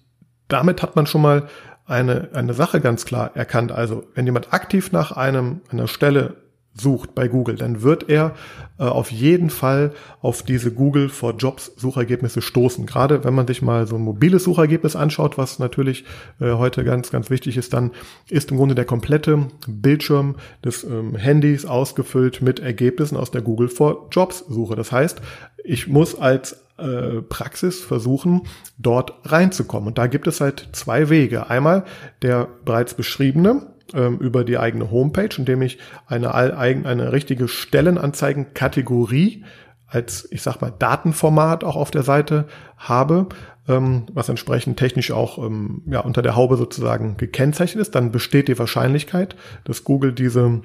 damit 0.49 0.83
hat 0.83 0.97
man 0.97 1.07
schon 1.07 1.23
mal 1.23 1.49
eine, 1.87 2.31
eine 2.33 2.55
Sache 2.55 2.81
ganz 2.81 3.05
klar 3.05 3.37
erkannt. 3.37 3.71
Also, 3.73 4.05
wenn 4.15 4.25
jemand 4.25 4.53
aktiv 4.53 4.93
nach 4.93 5.13
einem, 5.13 5.61
einer 5.71 5.89
Stelle 5.89 6.44
sucht 6.75 7.15
bei 7.15 7.29
Google, 7.29 7.57
dann 7.57 7.83
wird 7.83 8.09
er 8.09 8.35
äh, 8.79 8.85
auf 8.85 9.11
jeden 9.13 9.51
Fall 9.51 9.93
auf 10.21 10.43
diese 10.43 10.73
Google 10.73 11.09
for 11.09 11.35
Jobs 11.37 11.73
Suchergebnisse 11.77 12.43
stoßen. 12.43 12.87
Gerade 12.87 13.23
wenn 13.25 13.35
man 13.35 13.47
sich 13.47 13.63
mal 13.63 13.87
so 13.87 13.97
ein 13.97 14.03
mobiles 14.03 14.45
Suchergebnis 14.45 14.97
anschaut, 14.97 15.39
was 15.39 15.59
natürlich 15.59 16.05
äh, 16.41 16.53
heute 16.53 16.85
ganz, 16.85 17.11
ganz 17.11 17.31
wichtig 17.31 17.57
ist, 17.57 17.73
dann 17.73 17.93
ist 18.29 18.51
im 18.51 18.57
Grunde 18.57 18.75
der 18.75 18.85
komplette 18.85 19.47
Bildschirm 19.69 20.35
des 20.65 20.83
ähm, 20.85 21.15
Handys 21.15 21.65
ausgefüllt 21.65 22.43
mit 22.43 22.59
Ergebnissen 22.59 23.17
aus 23.17 23.31
der 23.31 23.43
Google 23.43 23.69
for 23.69 24.09
Jobs 24.11 24.45
Suche. 24.49 24.75
Das 24.75 24.91
heißt, 24.91 25.21
ich 25.63 25.87
muss 25.87 26.19
als 26.19 26.65
äh, 26.77 27.23
Praxis 27.23 27.81
versuchen, 27.81 28.43
dort 28.79 29.15
reinzukommen. 29.25 29.89
Und 29.89 29.99
da 29.99 30.09
gibt 30.09 30.27
es 30.27 30.41
halt 30.41 30.69
zwei 30.73 31.09
Wege. 31.09 31.49
Einmal 31.49 31.85
der 32.23 32.49
bereits 32.65 32.95
beschriebene, 32.95 33.74
ähm, 33.93 34.19
über 34.19 34.45
die 34.45 34.59
eigene 34.59 34.91
Homepage, 34.91 35.29
indem 35.37 35.63
ich 35.63 35.79
eine, 36.07 36.35
eine 36.35 37.13
richtige 37.13 37.49
Stellenanzeigenkategorie 37.49 39.45
als, 39.87 40.27
ich 40.31 40.43
sag 40.43 40.61
mal, 40.61 40.73
Datenformat 40.77 41.63
auch 41.63 41.77
auf 41.77 41.91
der 41.91 42.03
Seite 42.03 42.47
habe, 42.77 43.29
ähm, 43.69 44.07
was 44.13 44.29
entsprechend 44.29 44.79
technisch 44.79 45.11
auch 45.11 45.39
ähm, 45.39 45.83
ja, 45.87 46.01
unter 46.01 46.23
der 46.23 46.37
Haube 46.37 46.57
sozusagen 46.57 47.17
gekennzeichnet 47.17 47.83
ist, 47.83 47.95
dann 47.95 48.11
besteht 48.11 48.49
die 48.49 48.59
Wahrscheinlichkeit, 48.59 49.37
dass 49.65 49.85
Google 49.85 50.13
diese 50.13 50.63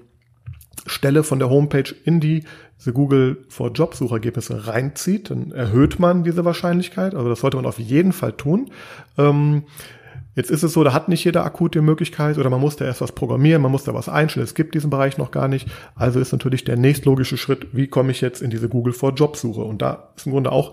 Stelle 0.86 1.24
von 1.24 1.40
der 1.40 1.50
Homepage 1.50 1.94
in 2.06 2.20
die 2.20 2.44
diese 2.80 2.94
Google 2.94 3.46
for 3.50 3.72
Job 3.72 3.94
Suchergebnisse 3.94 4.68
reinzieht, 4.68 5.30
dann 5.30 5.52
erhöht 5.52 6.00
man 6.00 6.24
diese 6.24 6.46
Wahrscheinlichkeit. 6.46 7.14
Also 7.14 7.28
das 7.28 7.42
sollte 7.42 7.58
man 7.58 7.66
auf 7.66 7.78
jeden 7.78 8.14
Fall 8.14 8.32
tun. 8.34 8.72
Ähm, 9.18 9.64
Jetzt 10.40 10.52
ist 10.52 10.64
es 10.64 10.72
so, 10.72 10.86
da 10.86 10.94
hat 10.94 11.10
nicht 11.10 11.26
jeder 11.26 11.44
akut 11.44 11.76
die 11.76 11.82
Möglichkeit 11.82 12.38
oder 12.38 12.50
man 12.50 12.62
muss 12.62 12.78
da 12.78 12.86
erst 12.86 13.02
was 13.02 13.12
programmieren, 13.12 13.62
man 13.62 13.74
muss 13.74 13.84
da 13.84 13.94
was 13.94 14.08
einstellen. 14.08 14.46
Es 14.46 14.56
gibt 14.56 14.74
diesen 14.74 14.90
Bereich 14.90 15.18
noch 15.18 15.32
gar 15.32 15.50
nicht. 15.50 15.68
Also 15.96 16.22
ist 16.22 16.32
natürlich 16.32 16.64
der 16.64 16.78
nächstlogische 16.78 17.36
Schritt, 17.36 17.68
wie 17.74 17.88
komme 17.88 18.12
ich 18.12 18.22
jetzt 18.22 18.42
in 18.42 18.50
diese 18.50 18.70
Google 18.70 18.94
for 18.94 19.14
Job 19.14 19.36
Suche? 19.36 19.60
Und 19.60 19.82
da 19.82 20.12
ist 20.16 20.28
im 20.28 20.32
Grunde 20.32 20.54
auch 20.54 20.72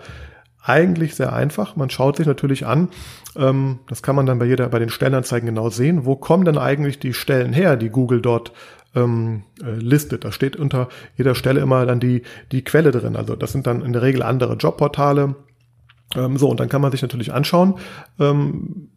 eigentlich 0.63 1.17
sehr 1.17 1.33
einfach. 1.33 1.75
Man 1.75 1.91
schaut 1.91 2.17
sich 2.17 2.29
natürlich 2.29 2.65
an, 2.65 2.91
ähm, 3.35 3.81
das 3.89 4.05
kann 4.05 4.15
man 4.15 4.27
dann 4.27 4.39
bei 4.39 4.45
jeder, 4.45 4.69
bei 4.69 4.79
den 4.79 4.89
Stellenanzeigen 4.89 5.49
genau 5.49 5.69
sehen, 5.69 6.05
wo 6.05 6.15
kommen 6.15 6.45
denn 6.45 6.59
eigentlich 6.59 7.01
die 7.01 7.13
Stellen 7.13 7.53
her, 7.53 7.77
die 7.77 7.91
Google 7.91 8.23
dort 8.23 8.53
ähm, 8.95 9.43
äh, 9.65 9.73
listet. 9.73 10.25
Da 10.25 10.31
steht 10.31 10.55
unter 10.55 10.89
jeder 11.17 11.35
Stelle 11.35 11.59
immer 11.59 11.85
dann 11.87 11.99
die, 11.99 12.23
die 12.53 12.63
Quelle 12.63 12.93
drin. 12.93 13.17
Also 13.17 13.35
das 13.35 13.51
sind 13.51 13.67
dann 13.67 13.83
in 13.83 13.93
der 13.93 14.03
Regel 14.03 14.23
andere 14.23 14.55
Jobportale. 14.55 15.35
Ähm, 16.15 16.37
so, 16.37 16.49
und 16.49 16.61
dann 16.61 16.69
kann 16.69 16.83
man 16.83 16.93
sich 16.93 17.03
natürlich 17.03 17.33
anschauen, 17.33 17.75
ähm, 18.21 18.91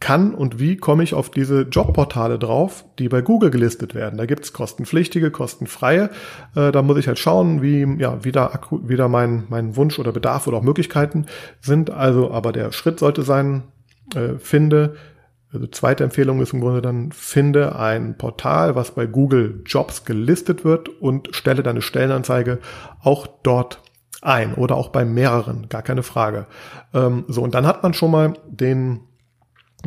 kann 0.00 0.34
und 0.34 0.58
wie 0.58 0.78
komme 0.78 1.02
ich 1.02 1.12
auf 1.12 1.30
diese 1.30 1.62
Jobportale 1.62 2.38
drauf, 2.38 2.86
die 2.98 3.10
bei 3.10 3.20
Google 3.20 3.50
gelistet 3.50 3.94
werden. 3.94 4.16
Da 4.16 4.24
gibt's 4.24 4.54
kostenpflichtige, 4.54 5.30
kostenfreie. 5.30 6.08
Äh, 6.56 6.72
da 6.72 6.80
muss 6.80 6.96
ich 6.96 7.06
halt 7.06 7.18
schauen, 7.18 7.60
wie, 7.60 7.86
ja, 7.98 8.24
wie 8.24 8.32
da, 8.32 8.58
wie 8.70 8.96
da 8.96 9.08
mein, 9.08 9.44
mein 9.50 9.76
Wunsch 9.76 9.98
oder 9.98 10.10
Bedarf 10.10 10.46
oder 10.46 10.56
auch 10.56 10.62
Möglichkeiten 10.62 11.26
sind. 11.60 11.90
Also, 11.90 12.30
aber 12.30 12.52
der 12.52 12.72
Schritt 12.72 12.98
sollte 12.98 13.22
sein, 13.22 13.64
äh, 14.14 14.38
finde, 14.38 14.96
also 15.52 15.66
zweite 15.66 16.04
Empfehlung 16.04 16.40
ist 16.40 16.54
im 16.54 16.60
Grunde 16.60 16.80
dann, 16.80 17.12
finde 17.12 17.76
ein 17.76 18.16
Portal, 18.16 18.76
was 18.76 18.92
bei 18.92 19.04
Google 19.04 19.62
Jobs 19.66 20.06
gelistet 20.06 20.64
wird 20.64 20.88
und 20.88 21.28
stelle 21.32 21.62
deine 21.62 21.82
Stellenanzeige 21.82 22.58
auch 23.02 23.26
dort 23.42 23.82
ein 24.22 24.54
oder 24.54 24.76
auch 24.76 24.88
bei 24.88 25.04
mehreren, 25.04 25.68
gar 25.68 25.82
keine 25.82 26.02
Frage. 26.02 26.46
Ähm, 26.94 27.24
so, 27.28 27.42
und 27.42 27.54
dann 27.54 27.66
hat 27.66 27.82
man 27.82 27.92
schon 27.92 28.10
mal 28.10 28.34
den 28.48 29.00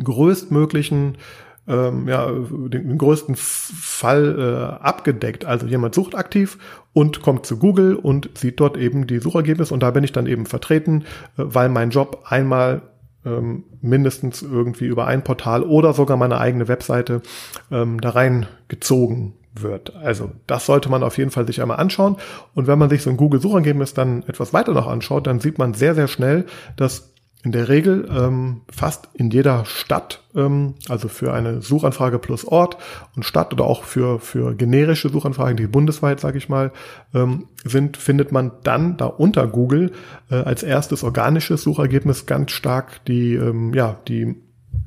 größtmöglichen 0.02 1.18
ähm, 1.66 2.08
ja, 2.08 2.30
den, 2.30 2.98
größten 2.98 3.36
Fall 3.36 4.36
äh, 4.38 4.84
abgedeckt. 4.84 5.44
Also 5.44 5.66
jemand 5.66 5.94
sucht 5.94 6.14
aktiv 6.14 6.58
und 6.92 7.22
kommt 7.22 7.46
zu 7.46 7.58
Google 7.58 7.96
und 7.96 8.30
sieht 8.36 8.60
dort 8.60 8.76
eben 8.76 9.06
die 9.06 9.18
Suchergebnisse 9.18 9.72
und 9.72 9.82
da 9.82 9.90
bin 9.90 10.04
ich 10.04 10.12
dann 10.12 10.26
eben 10.26 10.46
vertreten, 10.46 11.04
äh, 11.38 11.44
weil 11.44 11.68
mein 11.68 11.90
Job 11.90 12.24
einmal 12.28 12.82
ähm, 13.24 13.64
mindestens 13.80 14.42
irgendwie 14.42 14.86
über 14.86 15.06
ein 15.06 15.24
Portal 15.24 15.62
oder 15.62 15.94
sogar 15.94 16.16
meine 16.16 16.38
eigene 16.38 16.68
Webseite 16.68 17.22
ähm, 17.70 18.00
da 18.00 18.10
reingezogen 18.10 19.32
wird. 19.54 19.94
Also 19.96 20.32
das 20.46 20.66
sollte 20.66 20.90
man 20.90 21.02
auf 21.02 21.16
jeden 21.16 21.30
Fall 21.30 21.46
sich 21.46 21.62
einmal 21.62 21.78
anschauen. 21.78 22.16
Und 22.54 22.66
wenn 22.66 22.78
man 22.78 22.90
sich 22.90 23.02
so 23.02 23.10
ein 23.10 23.16
Google-Suchergebnis 23.16 23.94
dann 23.94 24.24
etwas 24.24 24.52
weiter 24.52 24.72
noch 24.72 24.88
anschaut, 24.88 25.26
dann 25.26 25.40
sieht 25.40 25.58
man 25.58 25.74
sehr, 25.74 25.94
sehr 25.94 26.08
schnell, 26.08 26.44
dass 26.76 27.13
in 27.44 27.52
der 27.52 27.68
Regel 27.68 28.08
ähm, 28.10 28.62
fast 28.70 29.08
in 29.12 29.30
jeder 29.30 29.66
Stadt, 29.66 30.22
ähm, 30.34 30.74
also 30.88 31.08
für 31.08 31.32
eine 31.34 31.60
Suchanfrage 31.60 32.18
plus 32.18 32.46
Ort 32.46 32.78
und 33.14 33.24
Stadt 33.24 33.52
oder 33.52 33.64
auch 33.64 33.84
für, 33.84 34.18
für 34.18 34.54
generische 34.54 35.10
Suchanfragen, 35.10 35.58
die 35.58 35.66
bundesweit, 35.66 36.20
sage 36.20 36.38
ich 36.38 36.48
mal, 36.48 36.72
ähm, 37.12 37.48
sind, 37.62 37.98
findet 37.98 38.32
man 38.32 38.52
dann 38.62 38.96
da 38.96 39.06
unter 39.06 39.46
Google 39.46 39.92
äh, 40.30 40.36
als 40.36 40.62
erstes 40.62 41.04
organisches 41.04 41.62
Suchergebnis 41.62 42.24
ganz 42.24 42.50
stark 42.50 43.04
die, 43.04 43.34
ähm, 43.34 43.74
ja, 43.74 43.98
die 44.08 44.36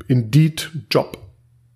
Indeed 0.08 0.72
Job 0.90 1.20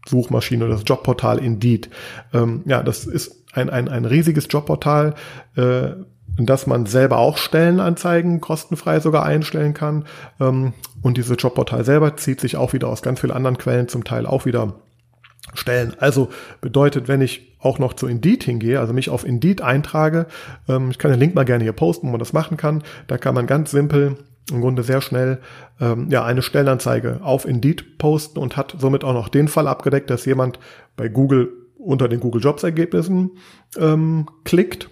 Suchmaschine 0.08 0.66
oder 0.66 0.74
das 0.74 0.84
Jobportal 0.86 1.38
Indeed. 1.38 1.92
Ähm, 2.34 2.64
ja, 2.66 2.82
das 2.82 3.06
ist 3.06 3.46
ein, 3.54 3.70
ein, 3.70 3.88
ein 3.88 4.06
riesiges 4.06 4.48
Jobportal, 4.50 5.14
äh, 5.56 5.92
dass 6.38 6.68
man 6.68 6.86
selber 6.86 7.18
auch 7.18 7.38
Stellenanzeigen 7.38 8.42
kostenfrei 8.42 9.00
sogar 9.00 9.26
einstellen 9.26 9.74
kann. 9.74 10.06
Ähm, 10.40 10.74
und 11.02 11.18
dieses 11.18 11.38
Jobportal 11.42 11.84
selber 11.84 12.18
zieht 12.18 12.40
sich 12.42 12.58
auch 12.58 12.74
wieder 12.74 12.88
aus 12.88 13.02
ganz 13.02 13.20
vielen 13.20 13.34
anderen 13.34 13.58
Quellen, 13.58 13.88
zum 13.88 14.04
Teil 14.04 14.26
auch 14.26 14.46
wieder 14.46 14.74
Stellen. 15.54 15.94
Also 16.00 16.30
bedeutet, 16.62 17.08
wenn 17.08 17.22
ich 17.22 17.56
auch 17.60 17.80
noch 17.80 17.94
zu 17.94 18.08
Indeed 18.08 18.44
hingehe, 18.44 18.80
also 18.80 18.94
mich 18.94 19.10
auf 19.10 19.26
Indeed 19.26 19.62
eintrage, 19.62 20.28
ähm, 20.68 20.92
ich 20.92 20.98
kann 20.98 21.12
den 21.12 21.20
Link 21.20 21.36
mal 21.36 21.46
gerne 21.46 21.64
hier 21.64 21.74
posten, 21.74 22.08
wo 22.08 22.12
man 22.12 22.20
das 22.20 22.34
machen 22.34 22.58
kann, 22.58 22.84
da 23.08 23.18
kann 23.18 23.36
man 23.36 23.48
ganz 23.48 23.72
simpel 23.72 24.18
im 24.52 24.62
Grunde 24.62 24.84
sehr 24.84 25.02
schnell 25.02 25.40
ähm, 25.80 26.10
ja 26.10 26.24
eine 26.24 26.42
Stellenanzeige 26.42 27.20
auf 27.24 27.46
Indeed 27.46 27.98
posten 27.98 28.40
und 28.40 28.58
hat 28.58 28.76
somit 28.80 29.04
auch 29.04 29.14
noch 29.14 29.30
den 29.30 29.48
Fall 29.48 29.68
abgedeckt, 29.68 30.10
dass 30.10 30.26
jemand 30.26 30.60
bei 30.96 31.08
Google 31.08 31.50
unter 31.78 32.08
den 32.08 32.20
Google 32.20 32.42
Jobs 32.42 32.64
Ergebnissen 32.64 33.32
ähm, 33.78 34.28
klickt 34.44 34.90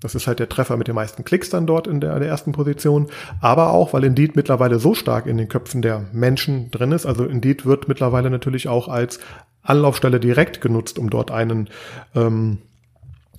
das 0.00 0.14
ist 0.14 0.26
halt 0.26 0.38
der 0.38 0.48
Treffer 0.48 0.76
mit 0.76 0.88
den 0.88 0.94
meisten 0.94 1.24
Klicks 1.24 1.50
dann 1.50 1.66
dort 1.66 1.86
in 1.86 2.00
der, 2.00 2.18
der 2.18 2.28
ersten 2.28 2.52
Position. 2.52 3.08
Aber 3.40 3.72
auch, 3.72 3.92
weil 3.92 4.04
Indeed 4.04 4.34
mittlerweile 4.34 4.78
so 4.78 4.94
stark 4.94 5.26
in 5.26 5.36
den 5.36 5.48
Köpfen 5.48 5.82
der 5.82 6.06
Menschen 6.12 6.70
drin 6.70 6.92
ist. 6.92 7.06
Also 7.06 7.24
Indeed 7.24 7.66
wird 7.66 7.88
mittlerweile 7.88 8.30
natürlich 8.30 8.68
auch 8.68 8.88
als 8.88 9.20
Anlaufstelle 9.62 10.18
direkt 10.18 10.60
genutzt, 10.60 10.98
um 10.98 11.10
dort 11.10 11.30
einen, 11.30 11.68
ähm, 12.14 12.58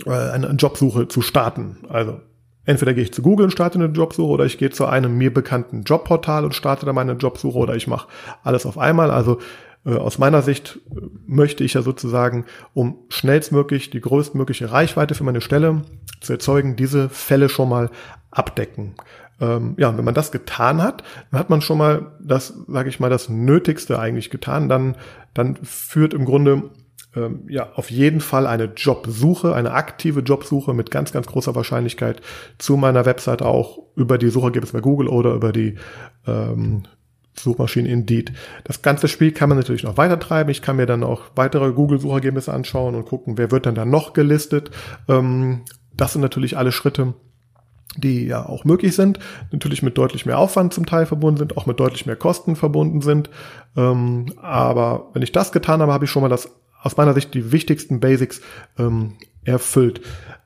äh, 0.05 0.11
eine 0.11 0.47
Jobsuche 0.51 1.07
zu 1.07 1.21
starten. 1.21 1.77
Also 1.89 2.21
entweder 2.65 2.93
gehe 2.93 3.03
ich 3.03 3.13
zu 3.13 3.23
Google 3.23 3.45
und 3.45 3.51
starte 3.51 3.79
eine 3.79 3.91
Jobsuche 3.91 4.29
oder 4.29 4.45
ich 4.45 4.59
gehe 4.59 4.69
zu 4.69 4.85
einem 4.85 5.17
mir 5.17 5.33
bekannten 5.33 5.81
Jobportal 5.83 6.45
und 6.45 6.53
starte 6.53 6.85
da 6.85 6.93
meine 6.93 7.13
Jobsuche 7.13 7.57
oder 7.57 7.75
ich 7.75 7.87
mache 7.87 8.07
alles 8.43 8.67
auf 8.67 8.77
einmal. 8.77 9.09
Also 9.09 9.39
aus 9.89 10.19
meiner 10.19 10.41
Sicht 10.41 10.79
äh, 10.95 11.01
möchte 11.25 11.63
ich 11.63 11.73
ja 11.73 11.81
sozusagen, 11.81 12.45
um 12.73 12.99
schnellstmöglich 13.09 13.89
die 13.89 14.01
größtmögliche 14.01 14.71
Reichweite 14.71 15.15
für 15.15 15.23
meine 15.23 15.41
Stelle 15.41 15.83
zu 16.19 16.33
erzeugen, 16.33 16.75
diese 16.75 17.09
Fälle 17.09 17.49
schon 17.49 17.69
mal 17.69 17.89
abdecken. 18.29 18.95
Ähm, 19.39 19.73
ja, 19.77 19.97
wenn 19.97 20.05
man 20.05 20.13
das 20.13 20.31
getan 20.31 20.83
hat, 20.83 21.03
dann 21.31 21.39
hat 21.39 21.49
man 21.49 21.61
schon 21.61 21.79
mal 21.79 22.11
das, 22.19 22.53
sage 22.67 22.89
ich 22.89 22.99
mal, 22.99 23.09
das 23.09 23.27
Nötigste 23.27 23.97
eigentlich 23.97 24.29
getan. 24.29 24.69
Dann, 24.69 24.95
dann 25.33 25.57
führt 25.63 26.13
im 26.13 26.25
Grunde 26.25 26.69
ähm, 27.15 27.45
ja 27.49 27.71
auf 27.73 27.89
jeden 27.89 28.21
Fall 28.21 28.45
eine 28.45 28.65
Jobsuche, 28.65 29.55
eine 29.55 29.71
aktive 29.71 30.19
Jobsuche 30.19 30.75
mit 30.75 30.91
ganz, 30.91 31.11
ganz 31.11 31.25
großer 31.25 31.55
Wahrscheinlichkeit 31.55 32.21
zu 32.59 32.77
meiner 32.77 33.05
Webseite 33.05 33.45
auch 33.45 33.79
über 33.95 34.19
die 34.19 34.29
Suchergebnisse 34.29 34.73
bei 34.73 34.81
Google 34.81 35.07
oder 35.07 35.33
über 35.33 35.51
die 35.51 35.75
ähm, 36.27 36.83
Suchmaschine 37.33 37.89
Indeed. 37.89 38.33
Das 38.63 38.81
ganze 38.81 39.07
Spiel 39.07 39.31
kann 39.31 39.49
man 39.49 39.57
natürlich 39.57 39.83
noch 39.83 39.97
weiter 39.97 40.19
treiben. 40.19 40.49
Ich 40.49 40.61
kann 40.61 40.75
mir 40.75 40.85
dann 40.85 41.03
auch 41.03 41.23
weitere 41.35 41.71
Google-Suchergebnisse 41.71 42.53
anschauen 42.53 42.95
und 42.95 43.05
gucken, 43.05 43.37
wer 43.37 43.51
wird 43.51 43.65
dann 43.65 43.75
da 43.75 43.85
noch 43.85 44.13
gelistet. 44.13 44.71
Ähm, 45.07 45.61
das 45.95 46.13
sind 46.13 46.21
natürlich 46.21 46.57
alle 46.57 46.71
Schritte, 46.71 47.13
die 47.97 48.25
ja 48.25 48.45
auch 48.45 48.63
möglich 48.63 48.95
sind, 48.95 49.19
natürlich 49.51 49.83
mit 49.83 49.97
deutlich 49.97 50.25
mehr 50.25 50.39
Aufwand 50.39 50.73
zum 50.73 50.85
Teil 50.85 51.05
verbunden 51.05 51.37
sind, 51.37 51.57
auch 51.57 51.65
mit 51.65 51.79
deutlich 51.79 52.05
mehr 52.05 52.15
Kosten 52.15 52.55
verbunden 52.55 53.01
sind. 53.01 53.29
Ähm, 53.75 54.33
aber 54.41 55.09
wenn 55.13 55.21
ich 55.21 55.31
das 55.31 55.51
getan 55.51 55.81
habe, 55.81 55.93
habe 55.93 56.05
ich 56.05 56.11
schon 56.11 56.21
mal 56.21 56.29
das 56.29 56.51
aus 56.81 56.97
meiner 56.97 57.13
Sicht 57.13 57.33
die 57.33 57.51
wichtigsten 57.51 57.99
Basics 57.99 58.41
ähm, 58.77 59.13
erfüllt. 59.43 60.01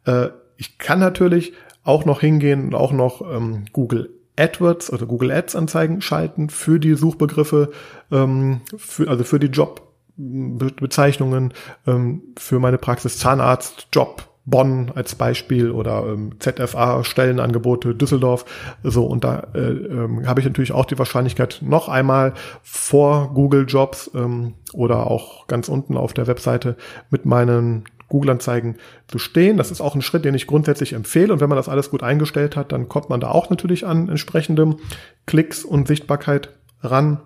Äh, 0.05 0.29
ich 0.57 0.77
kann 0.77 0.99
natürlich 0.99 1.53
auch 1.83 2.05
noch 2.05 2.19
hingehen 2.19 2.65
und 2.65 2.75
auch 2.75 2.91
noch 2.91 3.21
ähm, 3.21 3.65
Google 3.71 4.14
AdWords 4.37 4.91
oder 4.91 5.05
Google 5.05 5.31
Ads 5.31 5.55
Anzeigen 5.55 6.01
schalten 6.01 6.49
für 6.49 6.79
die 6.79 6.95
Suchbegriffe, 6.95 7.71
ähm, 8.11 8.61
für, 8.77 9.09
also 9.09 9.23
für 9.23 9.39
die 9.39 9.47
Jobbezeichnungen, 9.47 11.53
ähm, 11.87 12.21
für 12.37 12.59
meine 12.59 12.77
Praxis 12.77 13.17
Zahnarzt, 13.17 13.87
Job, 13.93 14.29
Bonn 14.45 14.91
als 14.93 15.15
Beispiel 15.15 15.71
oder 15.71 16.05
ähm, 16.05 16.33
ZFA 16.39 17.03
Stellenangebote 17.03 17.95
Düsseldorf 17.95 18.45
so 18.83 19.05
und 19.05 19.23
da 19.23 19.47
äh, 19.55 19.59
ähm, 19.59 20.27
habe 20.27 20.39
ich 20.39 20.45
natürlich 20.45 20.71
auch 20.71 20.85
die 20.85 20.99
Wahrscheinlichkeit 20.99 21.61
noch 21.63 21.89
einmal 21.89 22.33
vor 22.61 23.33
Google 23.33 23.65
Jobs 23.67 24.11
ähm, 24.13 24.53
oder 24.71 25.09
auch 25.09 25.47
ganz 25.47 25.67
unten 25.67 25.97
auf 25.97 26.13
der 26.13 26.27
Webseite 26.27 26.77
mit 27.09 27.25
meinen 27.25 27.85
Google-Anzeigen 28.15 28.77
zu 29.09 29.19
stehen. 29.19 29.57
Das 29.57 29.71
ist 29.71 29.81
auch 29.81 29.93
ein 29.93 30.01
Schritt, 30.01 30.23
den 30.23 30.35
ich 30.35 30.47
grundsätzlich 30.47 30.93
empfehle. 30.93 31.33
Und 31.33 31.41
wenn 31.41 31.49
man 31.49 31.57
das 31.57 31.67
alles 31.67 31.89
gut 31.89 32.01
eingestellt 32.01 32.55
hat, 32.55 32.71
dann 32.71 32.87
kommt 32.87 33.09
man 33.09 33.19
da 33.19 33.29
auch 33.29 33.49
natürlich 33.49 33.85
an 33.85 34.07
entsprechendem 34.07 34.77
Klicks 35.25 35.65
und 35.65 35.89
Sichtbarkeit 35.89 36.49
ran. 36.81 37.19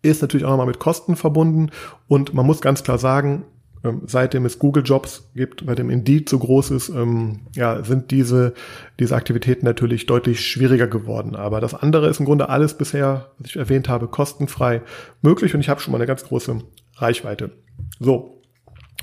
Ist 0.00 0.22
natürlich 0.22 0.46
auch 0.46 0.50
nochmal 0.50 0.66
mit 0.66 0.78
Kosten 0.78 1.16
verbunden. 1.16 1.70
Und 2.08 2.32
man 2.32 2.46
muss 2.46 2.62
ganz 2.62 2.82
klar 2.82 2.96
sagen, 2.96 3.44
ähm, 3.84 4.02
seitdem 4.06 4.46
es 4.46 4.58
Google 4.58 4.82
Jobs 4.82 5.30
gibt, 5.34 5.66
bei 5.66 5.74
dem 5.74 5.90
Indeed 5.90 6.30
so 6.30 6.38
groß 6.38 6.70
ist, 6.70 6.88
ähm, 6.88 7.40
ja, 7.54 7.84
sind 7.84 8.10
diese, 8.10 8.54
diese 8.98 9.16
Aktivitäten 9.16 9.66
natürlich 9.66 10.06
deutlich 10.06 10.46
schwieriger 10.46 10.86
geworden. 10.86 11.36
Aber 11.36 11.60
das 11.60 11.74
andere 11.74 12.08
ist 12.08 12.20
im 12.20 12.26
Grunde 12.26 12.48
alles 12.48 12.78
bisher, 12.78 13.32
was 13.38 13.50
ich 13.50 13.56
erwähnt 13.56 13.90
habe, 13.90 14.08
kostenfrei 14.08 14.80
möglich 15.20 15.54
und 15.54 15.60
ich 15.60 15.68
habe 15.68 15.80
schon 15.80 15.92
mal 15.92 15.98
eine 15.98 16.06
ganz 16.06 16.24
große 16.24 16.58
Reichweite. 16.96 17.50
So, 17.98 18.39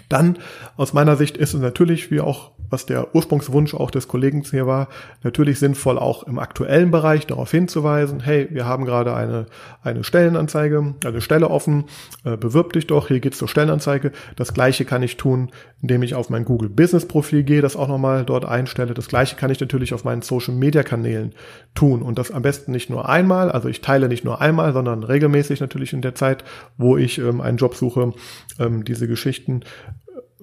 dann 0.10 0.38
aus 0.76 0.94
meiner 0.94 1.16
Sicht 1.16 1.38
ist 1.38 1.54
es 1.54 1.62
natürlich, 1.62 2.12
wie 2.12 2.22
auch 2.22 2.52
was 2.70 2.86
der 2.86 3.16
Ursprungswunsch 3.16 3.74
auch 3.74 3.92
des 3.92 4.08
Kollegen 4.08 4.44
hier 4.44 4.68
war, 4.68 4.88
natürlich 5.24 5.60
sinnvoll 5.60 5.98
auch 5.98 6.24
im 6.24 6.40
aktuellen 6.40 6.92
Bereich 6.92 7.26
darauf 7.26 7.52
hinzuweisen, 7.52 8.20
hey, 8.20 8.48
wir 8.52 8.66
haben 8.66 8.86
gerade 8.86 9.14
eine, 9.14 9.46
eine 9.82 10.04
Stellenanzeige, 10.04 10.96
eine 11.06 11.22
Stelle 11.22 11.50
offen, 11.50 11.86
äh, 12.26 12.38
bewirb 12.38 12.74
dich 12.74 12.88
doch, 12.88 13.08
hier 13.08 13.20
geht's 13.20 13.38
zur 13.38 13.48
Stellenanzeige. 13.48 14.12
Das 14.36 14.54
gleiche 14.54 14.86
kann 14.86 15.04
ich 15.04 15.18
tun, 15.18 15.52
indem 15.82 16.04
ich 16.04 16.16
auf 16.16 16.30
mein 16.30 16.46
Google 16.46 16.70
Business 16.70 17.08
Profil 17.08 17.44
gehe, 17.44 17.62
das 17.62 17.76
auch 17.76 17.88
nochmal 17.88 18.26
dort 18.26 18.46
einstelle. 18.46 18.94
Das 18.94 19.08
gleiche 19.08 19.36
kann 19.36 19.52
ich 19.52 19.60
natürlich 19.60 19.94
auf 19.94 20.04
meinen 20.04 20.22
Social 20.22 20.54
Media 20.54 20.84
Kanälen 20.84 21.34
tun 21.74 22.02
und 22.02 22.18
das 22.18 22.32
am 22.32 22.42
besten 22.42 22.72
nicht 22.72 22.90
nur 22.90 23.08
einmal, 23.08 23.52
also 23.52 23.70
ich 23.70 23.82
teile 23.82 24.08
nicht 24.08 24.26
nur 24.26 24.42
einmal, 24.42 24.74
sondern 24.74 25.04
regelmäßig 25.04 25.62
natürlich 25.62 25.94
in 25.94 26.02
der 26.02 26.16
Zeit, 26.16 26.44
wo 26.78 26.98
ich 26.98 27.18
ähm, 27.18 27.42
einen 27.42 27.58
Job 27.58 27.76
suche, 27.76 28.14
ähm, 28.60 28.84
diese 28.84 29.08
Geschichten 29.08 29.62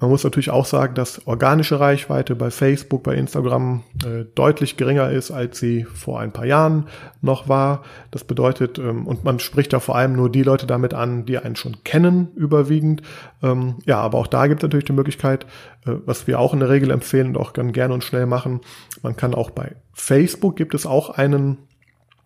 man 0.00 0.10
muss 0.10 0.24
natürlich 0.24 0.50
auch 0.50 0.66
sagen, 0.66 0.94
dass 0.94 1.26
organische 1.26 1.78
Reichweite 1.78 2.34
bei 2.34 2.50
Facebook, 2.50 3.04
bei 3.04 3.14
Instagram 3.14 3.84
äh, 4.04 4.24
deutlich 4.34 4.76
geringer 4.76 5.10
ist, 5.10 5.30
als 5.30 5.58
sie 5.58 5.84
vor 5.84 6.18
ein 6.18 6.32
paar 6.32 6.46
Jahren 6.46 6.88
noch 7.20 7.48
war. 7.48 7.84
Das 8.10 8.24
bedeutet, 8.24 8.78
ähm, 8.78 9.06
und 9.06 9.22
man 9.22 9.38
spricht 9.38 9.72
da 9.72 9.78
vor 9.78 9.94
allem 9.94 10.14
nur 10.14 10.30
die 10.30 10.42
Leute 10.42 10.66
damit 10.66 10.94
an, 10.94 11.26
die 11.26 11.38
einen 11.38 11.54
schon 11.54 11.84
kennen, 11.84 12.28
überwiegend. 12.34 13.02
Ähm, 13.42 13.76
ja, 13.84 14.00
aber 14.00 14.18
auch 14.18 14.26
da 14.26 14.48
gibt 14.48 14.60
es 14.60 14.64
natürlich 14.64 14.86
die 14.86 14.92
Möglichkeit, 14.92 15.44
äh, 15.86 15.92
was 16.04 16.26
wir 16.26 16.40
auch 16.40 16.52
in 16.52 16.60
der 16.60 16.70
Regel 16.70 16.90
empfehlen 16.90 17.28
und 17.28 17.36
auch 17.36 17.52
ganz 17.52 17.72
gerne 17.72 17.94
und 17.94 18.02
schnell 18.02 18.26
machen. 18.26 18.62
Man 19.02 19.16
kann 19.16 19.32
auch 19.32 19.50
bei 19.50 19.76
Facebook 19.92 20.56
gibt 20.56 20.74
es 20.74 20.86
auch 20.86 21.10
einen 21.10 21.58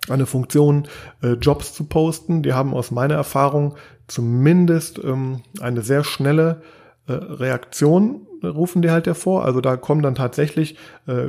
eine 0.08 0.24
Funktion, 0.24 0.88
äh, 1.22 1.32
Jobs 1.32 1.74
zu 1.74 1.84
posten. 1.84 2.42
Die 2.42 2.54
haben 2.54 2.72
aus 2.72 2.90
meiner 2.90 3.14
Erfahrung 3.14 3.74
zumindest 4.06 4.98
ähm, 5.04 5.42
eine 5.60 5.82
sehr 5.82 6.02
schnelle 6.02 6.62
äh, 7.08 7.12
Reaktion 7.12 8.26
rufen 8.44 8.82
die 8.82 8.90
halt 8.90 9.06
hervor. 9.06 9.44
Also 9.44 9.60
da 9.60 9.76
kommen 9.76 10.02
dann 10.02 10.14
tatsächlich 10.14 10.76
äh, 11.06 11.28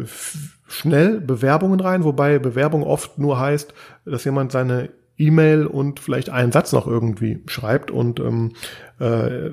schnell 0.67 1.19
Bewerbungen 1.19 1.79
rein, 1.79 2.03
wobei 2.03 2.39
Bewerbung 2.39 2.83
oft 2.83 3.17
nur 3.17 3.39
heißt, 3.39 3.73
dass 4.05 4.23
jemand 4.25 4.51
seine 4.51 4.89
E-Mail 5.17 5.65
und 5.65 5.99
vielleicht 5.99 6.29
einen 6.29 6.51
Satz 6.51 6.71
noch 6.71 6.87
irgendwie 6.87 7.43
schreibt 7.47 7.91
und 7.91 8.19
ähm, 8.19 8.53
äh, 8.99 9.51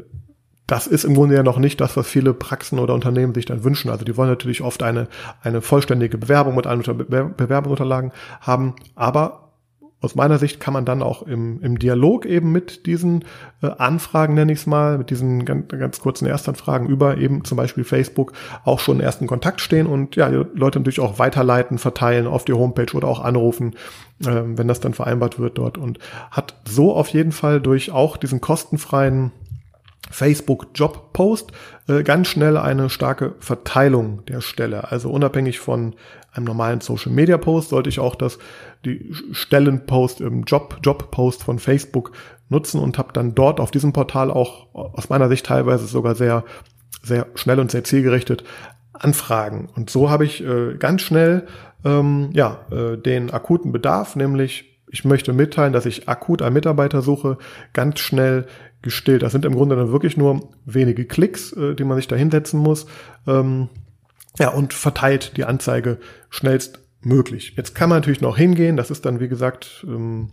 das 0.66 0.88
ist 0.88 1.04
im 1.04 1.14
Grunde 1.14 1.36
ja 1.36 1.44
noch 1.44 1.58
nicht 1.58 1.80
das, 1.80 1.96
was 1.96 2.08
viele 2.08 2.34
Praxen 2.34 2.80
oder 2.80 2.92
Unternehmen 2.92 3.34
sich 3.34 3.44
dann 3.44 3.62
wünschen. 3.62 3.88
Also 3.88 4.04
die 4.04 4.16
wollen 4.16 4.28
natürlich 4.28 4.62
oft 4.62 4.82
eine, 4.82 5.06
eine 5.42 5.62
vollständige 5.62 6.18
Bewerbung 6.18 6.56
mit 6.56 6.66
allen 6.66 6.82
Bewerbungsunterlagen 6.82 8.10
haben, 8.40 8.74
aber 8.96 9.45
aus 10.02 10.14
meiner 10.14 10.38
Sicht 10.38 10.60
kann 10.60 10.74
man 10.74 10.84
dann 10.84 11.02
auch 11.02 11.22
im, 11.22 11.60
im 11.62 11.78
Dialog 11.78 12.26
eben 12.26 12.52
mit 12.52 12.86
diesen 12.86 13.24
äh, 13.62 13.68
Anfragen, 13.78 14.34
nenne 14.34 14.52
ich 14.52 14.58
es 14.60 14.66
mal, 14.66 14.98
mit 14.98 15.08
diesen 15.08 15.44
ganz, 15.46 15.68
ganz 15.68 16.00
kurzen 16.00 16.26
Erstanfragen 16.26 16.86
über 16.86 17.16
eben 17.16 17.44
zum 17.44 17.56
Beispiel 17.56 17.82
Facebook 17.82 18.32
auch 18.64 18.78
schon 18.78 19.00
ersten 19.00 19.26
Kontakt 19.26 19.62
stehen 19.62 19.86
und 19.86 20.14
ja, 20.14 20.28
Leute 20.28 20.78
natürlich 20.78 21.00
auch 21.00 21.18
weiterleiten, 21.18 21.78
verteilen 21.78 22.26
auf 22.26 22.44
die 22.44 22.52
Homepage 22.52 22.94
oder 22.94 23.08
auch 23.08 23.20
anrufen, 23.20 23.74
äh, 24.20 24.42
wenn 24.44 24.68
das 24.68 24.80
dann 24.80 24.92
vereinbart 24.92 25.38
wird 25.38 25.56
dort. 25.56 25.78
Und 25.78 25.98
hat 26.30 26.56
so 26.68 26.94
auf 26.94 27.08
jeden 27.08 27.32
Fall 27.32 27.60
durch 27.60 27.90
auch 27.90 28.18
diesen 28.18 28.42
kostenfreien 28.42 29.32
Facebook 30.10 30.68
Job 30.74 31.12
Post 31.12 31.52
äh, 31.88 32.02
ganz 32.02 32.28
schnell 32.28 32.56
eine 32.56 32.90
starke 32.90 33.34
Verteilung 33.40 34.24
der 34.26 34.40
Stelle. 34.40 34.90
Also 34.90 35.10
unabhängig 35.10 35.58
von 35.58 35.94
einem 36.32 36.46
normalen 36.46 36.80
Social 36.80 37.12
Media 37.12 37.38
Post 37.38 37.70
sollte 37.70 37.88
ich 37.88 37.98
auch 37.98 38.14
das 38.14 38.38
die 38.84 39.12
Stellenpost 39.32 40.20
im 40.20 40.44
Job 40.44 40.78
Job 40.82 41.10
Post 41.10 41.42
von 41.42 41.58
Facebook 41.58 42.12
nutzen 42.48 42.80
und 42.80 42.98
habe 42.98 43.12
dann 43.12 43.34
dort 43.34 43.58
auf 43.58 43.70
diesem 43.70 43.92
Portal 43.92 44.30
auch 44.30 44.74
aus 44.74 45.08
meiner 45.08 45.28
Sicht 45.28 45.46
teilweise 45.46 45.86
sogar 45.86 46.14
sehr 46.14 46.44
sehr 47.02 47.26
schnell 47.34 47.58
und 47.60 47.70
sehr 47.70 47.84
zielgerichtet 47.84 48.44
Anfragen. 48.92 49.68
Und 49.74 49.90
so 49.90 50.10
habe 50.10 50.24
ich 50.24 50.44
äh, 50.44 50.76
ganz 50.78 51.02
schnell 51.02 51.46
ähm, 51.84 52.30
ja 52.32 52.66
äh, 52.70 52.96
den 52.96 53.30
akuten 53.30 53.72
Bedarf, 53.72 54.16
nämlich 54.16 54.75
ich 54.96 55.04
möchte 55.04 55.34
mitteilen, 55.34 55.74
dass 55.74 55.84
ich 55.84 56.08
akut 56.08 56.40
einen 56.40 56.54
Mitarbeiter 56.54 57.02
suche, 57.02 57.36
ganz 57.74 58.00
schnell 58.00 58.46
gestillt. 58.80 59.22
Das 59.22 59.32
sind 59.32 59.44
im 59.44 59.54
Grunde 59.54 59.76
dann 59.76 59.92
wirklich 59.92 60.16
nur 60.16 60.48
wenige 60.64 61.04
Klicks, 61.04 61.52
äh, 61.52 61.74
die 61.74 61.84
man 61.84 61.98
sich 61.98 62.08
da 62.08 62.16
hinsetzen 62.16 62.58
muss. 62.58 62.86
Ähm, 63.26 63.68
ja, 64.38 64.48
und 64.48 64.72
verteilt 64.72 65.36
die 65.36 65.44
Anzeige 65.44 65.98
schnellstmöglich. 66.30 67.52
Jetzt 67.58 67.74
kann 67.74 67.90
man 67.90 67.98
natürlich 67.98 68.22
noch 68.22 68.38
hingehen, 68.38 68.78
das 68.78 68.90
ist 68.90 69.04
dann, 69.04 69.20
wie 69.20 69.28
gesagt, 69.28 69.84
ähm, 69.86 70.30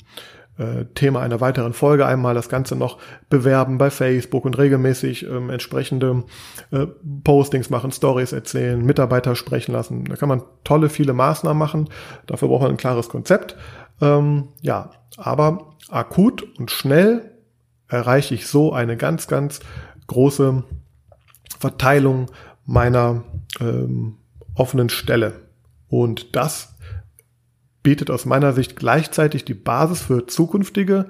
äh, 0.58 0.86
Thema 0.96 1.22
einer 1.22 1.42
weiteren 1.42 1.74
Folge 1.74 2.06
einmal 2.06 2.36
das 2.36 2.48
Ganze 2.48 2.78
noch 2.78 3.00
bewerben 3.30 3.78
bei 3.78 3.90
Facebook 3.90 4.46
und 4.46 4.58
regelmäßig 4.58 5.26
ähm, 5.26 5.50
entsprechende 5.50 6.24
äh, 6.72 6.86
Postings 7.24 7.70
machen, 7.70 7.92
Stories 7.92 8.32
erzählen, 8.32 8.80
Mitarbeiter 8.86 9.36
sprechen 9.36 9.74
lassen. 9.74 10.06
Da 10.06 10.16
kann 10.16 10.30
man 10.30 10.44
tolle, 10.64 10.90
viele 10.90 11.14
Maßnahmen 11.14 11.58
machen. 11.58 11.90
Dafür 12.28 12.48
braucht 12.48 12.62
man 12.62 12.72
ein 12.72 12.78
klares 12.78 13.10
Konzept. 13.10 13.58
Ähm, 14.02 14.50
ja, 14.62 14.92
aber 15.18 15.76
akut 15.90 16.44
und 16.58 16.72
schnell 16.72 17.32
erreiche 17.88 18.34
ich 18.34 18.48
so 18.48 18.74
eine 18.74 18.98
ganz, 18.98 19.28
ganz 19.28 19.60
große 20.08 20.64
Verteilung 21.60 22.28
meiner 22.66 23.24
ähm, 23.60 24.18
offenen 24.56 24.90
Stelle. 24.90 25.42
Und 25.88 26.36
das 26.36 26.76
bietet 27.84 28.10
aus 28.10 28.26
meiner 28.26 28.54
Sicht 28.54 28.76
gleichzeitig 28.76 29.46
die 29.46 29.54
Basis 29.54 30.02
für 30.02 30.26
zukünftige 30.26 31.08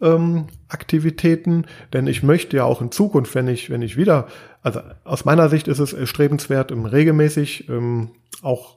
ähm, 0.00 0.48
Aktivitäten, 0.68 1.66
denn 1.92 2.06
ich 2.06 2.22
möchte 2.22 2.58
ja 2.58 2.64
auch 2.64 2.82
in 2.82 2.90
Zukunft, 2.90 3.34
wenn 3.34 3.48
ich, 3.48 3.70
wenn 3.70 3.82
ich 3.82 3.96
wieder, 3.96 4.26
also 4.62 4.80
aus 5.04 5.24
meiner 5.24 5.48
Sicht 5.48 5.68
ist 5.68 5.78
es 5.78 5.92
erstrebenswert, 5.92 6.72
regelmäßig 6.72 7.68
ähm, 7.68 8.10
auch 8.42 8.75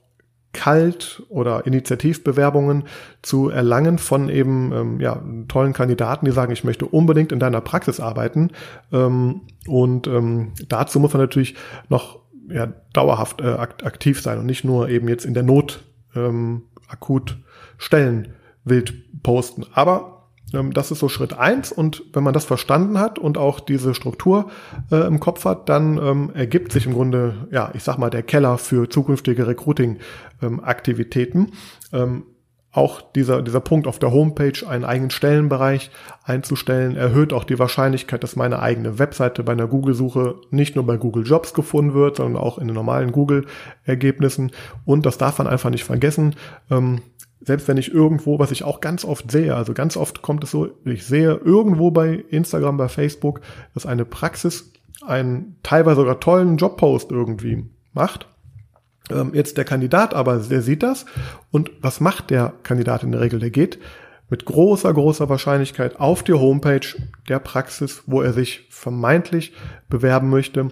kalt 0.54 1.24
oder 1.30 1.66
Initiativbewerbungen 1.68 2.86
zu 3.22 3.50
erlangen 3.50 3.98
von 4.00 4.30
eben 4.30 4.72
ähm, 4.72 5.00
ja, 5.00 5.22
tollen 5.48 5.74
Kandidaten, 5.74 6.26
die 6.26 6.32
sagen, 6.32 6.52
ich 6.52 6.64
möchte 6.64 6.86
unbedingt 6.86 7.32
in 7.32 7.40
deiner 7.40 7.62
Praxis 7.62 8.00
arbeiten. 8.00 8.52
Ähm, 8.92 9.42
und 9.68 10.08
ähm, 10.08 10.54
dazu 10.68 11.00
muss 11.00 11.14
man 11.14 11.22
natürlich 11.22 11.56
noch 11.88 12.20
ja, 12.50 12.74
dauerhaft 12.94 13.42
äh, 13.42 13.54
aktiv 13.54 14.22
sein 14.22 14.40
und 14.40 14.46
nicht 14.46 14.64
nur 14.64 14.90
eben 14.90 15.08
jetzt 15.08 15.26
in 15.26 15.36
der 15.36 15.44
Not 15.44 15.84
ähm, 16.16 16.64
akut 16.88 17.38
Stellen 17.78 18.34
wild 18.64 19.22
posten. 19.22 19.66
Aber 19.74 20.19
das 20.52 20.92
ist 20.92 21.00
so 21.00 21.10
Schritt 21.10 21.34
eins 21.34 21.72
und 21.72 22.04
wenn 22.14 22.24
man 22.24 22.34
das 22.34 22.46
verstanden 22.46 23.00
hat 23.00 23.20
und 23.20 23.38
auch 23.38 23.60
diese 23.60 23.94
Struktur 23.94 24.50
äh, 24.92 25.06
im 25.06 25.20
Kopf 25.20 25.46
hat, 25.46 25.70
dann 25.70 25.98
ähm, 25.98 26.32
ergibt 26.34 26.72
sich 26.72 26.86
im 26.86 26.94
Grunde, 26.94 27.48
ja, 27.52 27.72
ich 27.74 27.84
sag 27.84 27.98
mal, 27.98 28.10
der 28.10 28.24
Keller 28.24 28.58
für 28.58 28.90
zukünftige 28.90 29.48
Recruiting-Aktivitäten. 29.48 31.52
Ähm, 31.94 32.24
auch 32.72 33.02
dieser, 33.02 33.42
dieser 33.42 33.62
Punkt 33.62 33.88
auf 33.88 33.98
der 33.98 34.12
Homepage, 34.12 34.68
einen 34.68 34.86
eigenen 34.86 35.10
Stellenbereich 35.10 35.90
einzustellen, 36.24 36.96
erhöht 36.96 37.34
auch 37.34 37.44
die 37.44 37.58
Wahrscheinlichkeit, 37.58 38.24
dass 38.24 38.36
meine 38.36 38.60
eigene 38.60 39.00
Webseite 39.00 39.44
bei 39.44 39.54
einer 39.54 39.68
Google-Suche 39.68 40.36
nicht 40.52 40.76
nur 40.76 40.86
bei 40.86 40.98
Google 40.98 41.26
Jobs 41.26 41.56
gefunden 41.56 41.96
wird, 41.96 42.18
sondern 42.18 42.42
auch 42.42 42.60
in 42.60 42.68
den 42.68 42.76
normalen 42.76 43.12
Google-Ergebnissen. 43.12 44.52
Und 44.86 45.08
das 45.08 45.18
darf 45.18 45.40
man 45.40 45.48
einfach 45.48 45.72
nicht 45.72 45.84
vergessen. 45.84 46.36
Ähm, 46.70 47.02
selbst 47.42 47.68
wenn 47.68 47.78
ich 47.78 47.94
irgendwo, 47.94 48.40
was 48.40 48.52
ich 48.52 48.64
auch 48.64 48.82
ganz 48.82 49.06
oft 49.06 49.32
sehe, 49.32 49.56
also 49.56 49.74
ganz 49.74 49.96
oft 49.96 50.22
kommt 50.22 50.44
es 50.44 50.52
so, 50.52 50.70
ich 50.86 51.06
sehe 51.06 51.36
irgendwo 51.36 51.92
bei 51.92 52.24
Instagram, 52.30 52.78
bei 52.78 52.90
Facebook, 52.90 53.42
dass 53.74 53.86
eine 53.86 54.06
Praxis 54.06 54.74
einen 55.06 55.58
teilweise 55.64 56.02
sogar 56.02 56.20
tollen 56.20 56.58
Jobpost 56.58 57.12
irgendwie 57.12 57.70
macht. 57.94 58.28
Ähm, 59.10 59.32
jetzt 59.34 59.58
der 59.58 59.66
Kandidat 59.66 60.14
aber, 60.14 60.38
der 60.38 60.62
sieht 60.62 60.84
das 60.84 61.06
und 61.52 61.72
was 61.82 62.02
macht 62.02 62.30
der 62.30 62.54
Kandidat 62.64 63.04
in 63.04 63.12
der 63.12 63.22
Regel? 63.22 63.40
Der 63.40 63.52
geht 63.52 63.80
mit 64.30 64.46
großer, 64.46 64.94
großer 64.94 65.30
Wahrscheinlichkeit 65.30 66.00
auf 66.00 66.24
die 66.24 66.34
Homepage 66.34 66.86
der 67.28 67.40
Praxis, 67.40 68.04
wo 68.06 68.22
er 68.22 68.34
sich 68.34 68.68
vermeintlich 68.70 69.54
bewerben 69.90 70.30
möchte, 70.30 70.70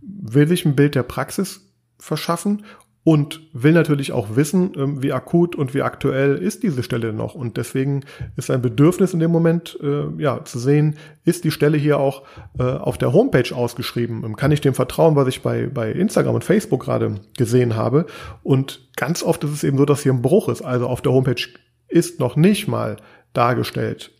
will 0.00 0.46
sich 0.46 0.64
ein 0.64 0.76
Bild 0.76 0.94
der 0.94 1.02
Praxis 1.02 1.72
verschaffen 1.98 2.64
und 3.04 3.40
will 3.52 3.72
natürlich 3.72 4.12
auch 4.12 4.36
wissen, 4.36 4.72
ähm, 4.76 5.02
wie 5.02 5.12
akut 5.12 5.56
und 5.56 5.74
wie 5.74 5.82
aktuell 5.82 6.36
ist 6.36 6.62
diese 6.62 6.84
Stelle 6.84 7.12
noch. 7.12 7.34
Und 7.34 7.56
deswegen 7.56 8.04
ist 8.36 8.50
ein 8.50 8.62
Bedürfnis 8.62 9.12
in 9.12 9.18
dem 9.18 9.32
Moment, 9.32 9.76
äh, 9.82 10.04
ja, 10.18 10.44
zu 10.44 10.60
sehen, 10.60 10.96
ist 11.24 11.42
die 11.42 11.50
Stelle 11.50 11.76
hier 11.76 11.98
auch 11.98 12.22
äh, 12.58 12.62
auf 12.62 12.98
der 12.98 13.12
Homepage 13.12 13.54
ausgeschrieben? 13.54 14.22
Ähm, 14.24 14.36
kann 14.36 14.52
ich 14.52 14.60
dem 14.60 14.74
vertrauen, 14.74 15.16
was 15.16 15.26
ich 15.26 15.42
bei, 15.42 15.66
bei 15.66 15.90
Instagram 15.90 16.36
und 16.36 16.44
Facebook 16.44 16.84
gerade 16.84 17.16
gesehen 17.36 17.74
habe? 17.74 18.06
Und 18.44 18.88
ganz 18.96 19.24
oft 19.24 19.42
ist 19.42 19.50
es 19.50 19.64
eben 19.64 19.78
so, 19.78 19.84
dass 19.84 20.02
hier 20.02 20.12
ein 20.12 20.22
Bruch 20.22 20.48
ist. 20.48 20.62
Also 20.62 20.86
auf 20.86 21.02
der 21.02 21.12
Homepage 21.12 21.42
ist 21.88 22.20
noch 22.20 22.36
nicht 22.36 22.68
mal 22.68 22.98
dargestellt, 23.32 24.12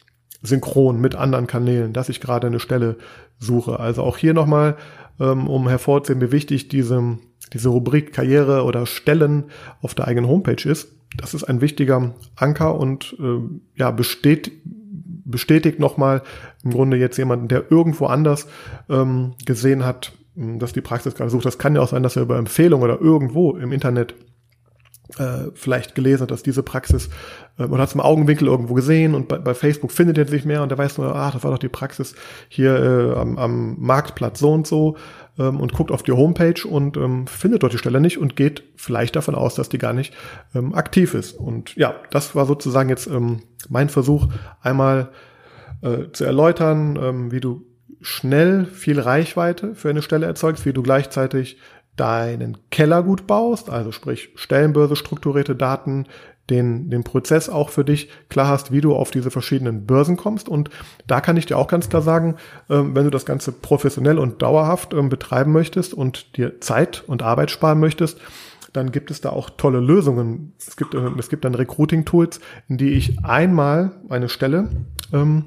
synchron 0.43 1.01
mit 1.01 1.15
anderen 1.15 1.47
Kanälen, 1.47 1.93
dass 1.93 2.09
ich 2.09 2.21
gerade 2.21 2.49
eine 2.49 2.59
Stelle 2.59 2.97
suche. 3.39 3.79
Also 3.79 4.03
auch 4.03 4.17
hier 4.17 4.35
nochmal, 4.35 4.77
ähm, 5.21 5.47
um 5.47 5.69
hervorzuheben, 5.69 6.27
wie 6.27 6.33
wichtig 6.33 6.67
diese 6.67 7.19
diese 7.53 7.69
Rubrik 7.69 8.13
Karriere 8.13 8.65
oder 8.65 8.87
Stellen 8.87 9.45
auf 9.81 9.95
der 9.95 10.09
eigenen 10.09 10.29
Homepage 10.29 10.69
ist. 10.69 10.89
Das 11.17 11.35
ist 11.35 11.45
ein 11.45 11.61
wichtiger 11.61 12.15
Anker 12.37 12.79
und 12.79 13.17
äh, 13.21 13.41
ja, 13.77 13.91
besteht, 13.91 14.53
bestätigt 14.65 15.79
nochmal 15.79 16.23
im 16.65 16.71
Grunde 16.71 16.97
jetzt 16.97 17.19
jemanden, 17.19 17.49
der 17.49 17.71
irgendwo 17.71 18.07
anders 18.07 18.47
ähm, 18.89 19.35
gesehen 19.45 19.85
hat, 19.85 20.13
hm, 20.37 20.59
dass 20.59 20.73
die 20.73 20.81
Praxis 20.81 21.15
gerade 21.15 21.31
sucht. 21.31 21.45
Das 21.45 21.59
kann 21.59 21.75
ja 21.75 21.83
auch 21.83 21.89
sein, 21.89 22.03
dass 22.03 22.17
er 22.17 22.23
über 22.23 22.39
Empfehlung 22.39 22.83
oder 22.83 23.01
irgendwo 23.01 23.57
im 23.57 23.73
Internet 23.73 24.15
äh, 25.19 25.51
vielleicht 25.55 25.95
gelesen 25.95 26.23
hat, 26.23 26.31
dass 26.31 26.43
diese 26.43 26.63
Praxis 26.63 27.11
äh, 27.59 27.65
oder 27.65 27.83
hat 27.83 27.89
es 27.91 27.95
im 27.95 28.01
Augenwinkel 28.01 28.49
irgendwo 28.49 28.75
gesehen 28.75 29.15
und 29.15 29.29
bei, 29.29 29.39
bei 29.39 29.53
Facebook 29.53 29.93
findet 29.93 30.17
er 30.17 30.27
sich 30.27 30.45
mehr 30.45 30.63
und 30.63 30.71
der 30.71 30.79
weiß 30.79 30.99
nur, 30.99 31.15
ach, 31.15 31.33
das 31.35 31.45
war 31.45 31.51
doch 31.51 31.59
die 31.59 31.69
Praxis 31.69 32.15
hier 32.49 32.75
äh, 32.77 33.19
am, 33.19 33.37
am 33.37 33.77
Marktplatz 33.79 34.39
so 34.39 34.53
und 34.53 34.67
so 34.67 34.97
ähm, 35.43 35.61
und 35.61 35.73
guckt 35.73 35.91
auf 35.91 36.03
die 36.03 36.13
Homepage 36.13 36.67
und 36.67 36.97
ähm, 36.97 37.27
findet 37.27 37.63
dort 37.63 37.73
die 37.73 37.79
Stelle 37.79 38.01
nicht 38.01 38.19
und 38.19 38.37
geht 38.37 38.63
vielleicht 38.77 39.17
davon 39.17 39.35
aus, 39.35 39.55
dass 39.55 39.69
die 39.69 39.79
gar 39.79 39.93
nicht 39.93 40.15
ähm, 40.55 40.75
aktiv 40.75 41.15
ist. 41.15 41.33
Und 41.33 41.75
ja, 41.77 41.95
das 42.11 42.35
war 42.35 42.47
sozusagen 42.47 42.89
jetzt 42.89 43.07
ähm, 43.07 43.43
mein 43.69 43.89
Versuch, 43.89 44.29
einmal 44.61 45.09
äh, 45.83 46.11
zu 46.13 46.25
erläutern, 46.25 46.99
ähm, 47.01 47.33
wie 47.33 47.41
du 47.41 47.67
schnell 48.01 48.67
viel 48.67 49.01
Reichweite 49.01 49.75
für 49.75 49.91
eine 49.91 50.03
Stelle 50.03 50.27
erzeugst, 50.27 50.67
wie 50.67 50.73
du 50.73 50.83
gleichzeitig 50.83 51.59
deinen 51.97 52.57
Keller 52.71 53.03
gut 53.03 53.27
baust, 53.27 53.69
also 53.69 53.93
sprich 53.93 54.31
Stellenbörse, 54.35 54.97
strukturierte 54.97 55.55
Daten, 55.55 56.07
den, 56.51 56.91
den 56.91 57.05
Prozess 57.05 57.49
auch 57.49 57.71
für 57.71 57.85
dich 57.85 58.09
klar 58.29 58.49
hast, 58.49 58.73
wie 58.73 58.81
du 58.81 58.95
auf 58.95 59.11
diese 59.11 59.31
verschiedenen 59.31 59.87
Börsen 59.87 60.17
kommst. 60.17 60.49
Und 60.49 60.71
da 61.07 61.21
kann 61.21 61.37
ich 61.37 61.47
dir 61.47 61.57
auch 61.57 61.69
ganz 61.69 61.89
klar 61.89 62.03
sagen, 62.03 62.37
ähm, 62.69 62.95
wenn 62.95 63.05
du 63.05 63.11
das 63.11 63.27
Ganze 63.27 63.53
professionell 63.53 64.19
und 64.19 64.43
dauerhaft 64.43 64.93
ähm, 64.93 65.09
betreiben 65.09 65.53
möchtest 65.53 65.95
und 65.95 66.37
dir 66.37 66.61
Zeit 66.61 67.05
und 67.07 67.23
Arbeit 67.23 67.51
sparen 67.51 67.81
möchtest, 67.81 68.21
dann 68.73 68.91
gibt 68.91 69.11
es 69.11 69.21
da 69.21 69.31
auch 69.31 69.51
tolle 69.51 69.81
Lösungen. 69.81 70.55
Es 70.59 70.77
gibt, 70.77 70.95
äh, 70.95 71.11
es 71.19 71.29
gibt 71.29 71.45
dann 71.45 71.55
Recruiting-Tools, 71.55 72.41
in 72.69 72.79
die 72.79 72.91
ich 72.91 73.25
einmal 73.25 73.93
eine 74.09 74.29
Stelle 74.29 74.69
ähm, 75.13 75.45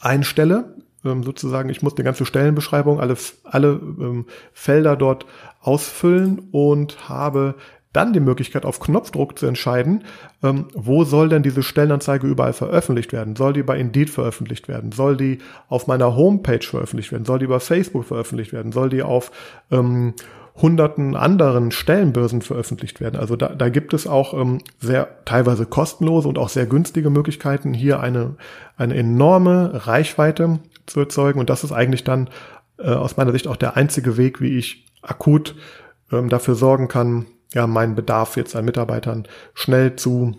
einstelle, 0.00 0.74
ähm, 1.04 1.22
sozusagen, 1.22 1.68
ich 1.68 1.82
muss 1.82 1.94
die 1.94 2.02
ganze 2.02 2.26
Stellenbeschreibung, 2.26 3.00
alle, 3.00 3.16
alle 3.44 3.68
ähm, 3.68 4.26
Felder 4.52 4.96
dort 4.96 5.26
ausfüllen 5.60 6.48
und 6.50 7.08
habe 7.08 7.54
dann 7.92 8.12
die 8.12 8.20
Möglichkeit 8.20 8.64
auf 8.64 8.78
Knopfdruck 8.78 9.38
zu 9.38 9.46
entscheiden, 9.46 10.04
ähm, 10.42 10.68
wo 10.74 11.04
soll 11.04 11.28
denn 11.28 11.42
diese 11.42 11.62
Stellenanzeige 11.62 12.26
überall 12.26 12.52
veröffentlicht 12.52 13.12
werden? 13.12 13.34
Soll 13.34 13.52
die 13.52 13.62
bei 13.62 13.78
Indeed 13.78 14.10
veröffentlicht 14.10 14.68
werden? 14.68 14.92
Soll 14.92 15.16
die 15.16 15.38
auf 15.68 15.86
meiner 15.86 16.14
Homepage 16.14 16.64
veröffentlicht 16.64 17.10
werden? 17.10 17.24
Soll 17.24 17.40
die 17.40 17.48
bei 17.48 17.58
Facebook 17.58 18.04
veröffentlicht 18.04 18.52
werden? 18.52 18.70
Soll 18.70 18.90
die 18.90 19.02
auf 19.02 19.32
ähm, 19.72 20.14
hunderten 20.54 21.16
anderen 21.16 21.72
Stellenbörsen 21.72 22.42
veröffentlicht 22.42 23.00
werden? 23.00 23.18
Also 23.18 23.34
da, 23.34 23.48
da 23.48 23.68
gibt 23.68 23.92
es 23.92 24.06
auch 24.06 24.34
ähm, 24.34 24.58
sehr 24.78 25.24
teilweise 25.24 25.66
kostenlose 25.66 26.28
und 26.28 26.38
auch 26.38 26.48
sehr 26.48 26.66
günstige 26.66 27.10
Möglichkeiten, 27.10 27.74
hier 27.74 27.98
eine, 27.98 28.36
eine 28.76 28.94
enorme 28.94 29.86
Reichweite 29.86 30.60
zu 30.86 31.00
erzeugen. 31.00 31.40
Und 31.40 31.50
das 31.50 31.64
ist 31.64 31.72
eigentlich 31.72 32.04
dann 32.04 32.30
äh, 32.78 32.90
aus 32.90 33.16
meiner 33.16 33.32
Sicht 33.32 33.48
auch 33.48 33.56
der 33.56 33.76
einzige 33.76 34.16
Weg, 34.16 34.40
wie 34.40 34.58
ich 34.58 34.86
akut 35.02 35.56
ähm, 36.12 36.28
dafür 36.28 36.54
sorgen 36.54 36.86
kann, 36.86 37.26
ja, 37.52 37.66
meinen 37.66 37.94
Bedarf 37.94 38.36
jetzt 38.36 38.54
an 38.56 38.64
Mitarbeitern 38.64 39.26
schnell 39.54 39.96
zu 39.96 40.36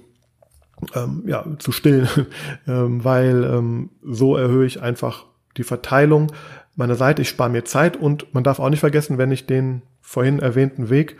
ähm, 0.95 1.24
ja, 1.28 1.45
zu 1.60 1.71
stillen, 1.71 2.10
ähm, 2.67 3.04
weil 3.04 3.43
ähm, 3.43 3.89
so 4.04 4.36
erhöhe 4.36 4.65
ich 4.65 4.82
einfach 4.82 5.26
die 5.58 5.63
Verteilung 5.63 6.32
meiner 6.76 6.95
Seite. 6.95 7.21
Ich 7.21 7.30
spare 7.30 7.50
mir 7.50 7.65
Zeit 7.65 7.97
und 7.97 8.34
man 8.34 8.43
darf 8.43 8.60
auch 8.60 8.69
nicht 8.69 8.80
vergessen, 8.80 9.17
wenn 9.17 9.32
ich 9.32 9.45
den 9.45 9.82
vorhin 10.02 10.39
erwähnten 10.39 10.89
Weg 10.89 11.17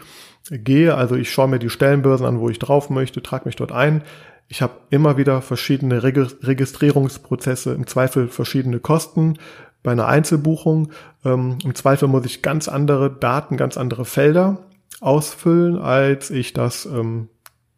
gehe, 0.50 0.96
also 0.96 1.16
ich 1.16 1.32
schaue 1.32 1.48
mir 1.48 1.60
die 1.60 1.70
Stellenbörsen 1.70 2.26
an, 2.26 2.40
wo 2.40 2.50
ich 2.50 2.60
drauf 2.60 2.90
möchte, 2.90 3.22
trage 3.22 3.46
mich 3.46 3.56
dort 3.56 3.72
ein. 3.72 4.04
Ich 4.48 4.62
habe 4.62 4.74
immer 4.90 5.18
wieder 5.18 5.42
verschiedene 5.42 6.04
Registrierungsprozesse, 6.04 7.74
im 7.74 7.88
Zweifel 7.88 8.28
verschiedene 8.28 8.80
Kosten 8.80 9.38
bei 9.84 9.92
einer 9.92 10.08
Einzelbuchung. 10.08 10.92
Ähm, 11.24 11.60
Im 11.64 11.74
Zweifel 11.76 12.08
muss 12.08 12.26
ich 12.26 12.42
ganz 12.42 12.68
andere 12.68 13.10
Daten, 13.12 13.56
ganz 13.56 13.78
andere 13.78 14.04
Felder 14.04 14.58
ausfüllen, 15.02 15.78
als 15.78 16.30
ich 16.30 16.54
das 16.54 16.86
ähm, 16.86 17.28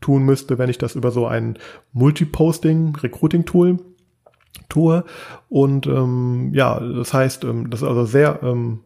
tun 0.01 0.23
müsste, 0.23 0.59
wenn 0.59 0.69
ich 0.69 0.77
das 0.77 0.95
über 0.95 1.09
so 1.09 1.25
ein 1.25 1.57
Multiposting 1.93 2.95
Recruiting 2.97 3.45
Tool 3.45 3.79
tue. 4.69 5.03
Und 5.49 5.87
ähm, 5.87 6.51
ja, 6.53 6.79
das 6.79 7.13
heißt, 7.13 7.45
ähm, 7.45 7.69
das 7.69 7.81
ist 7.81 7.87
also 7.87 8.05
sehr 8.05 8.39
ähm, 8.43 8.81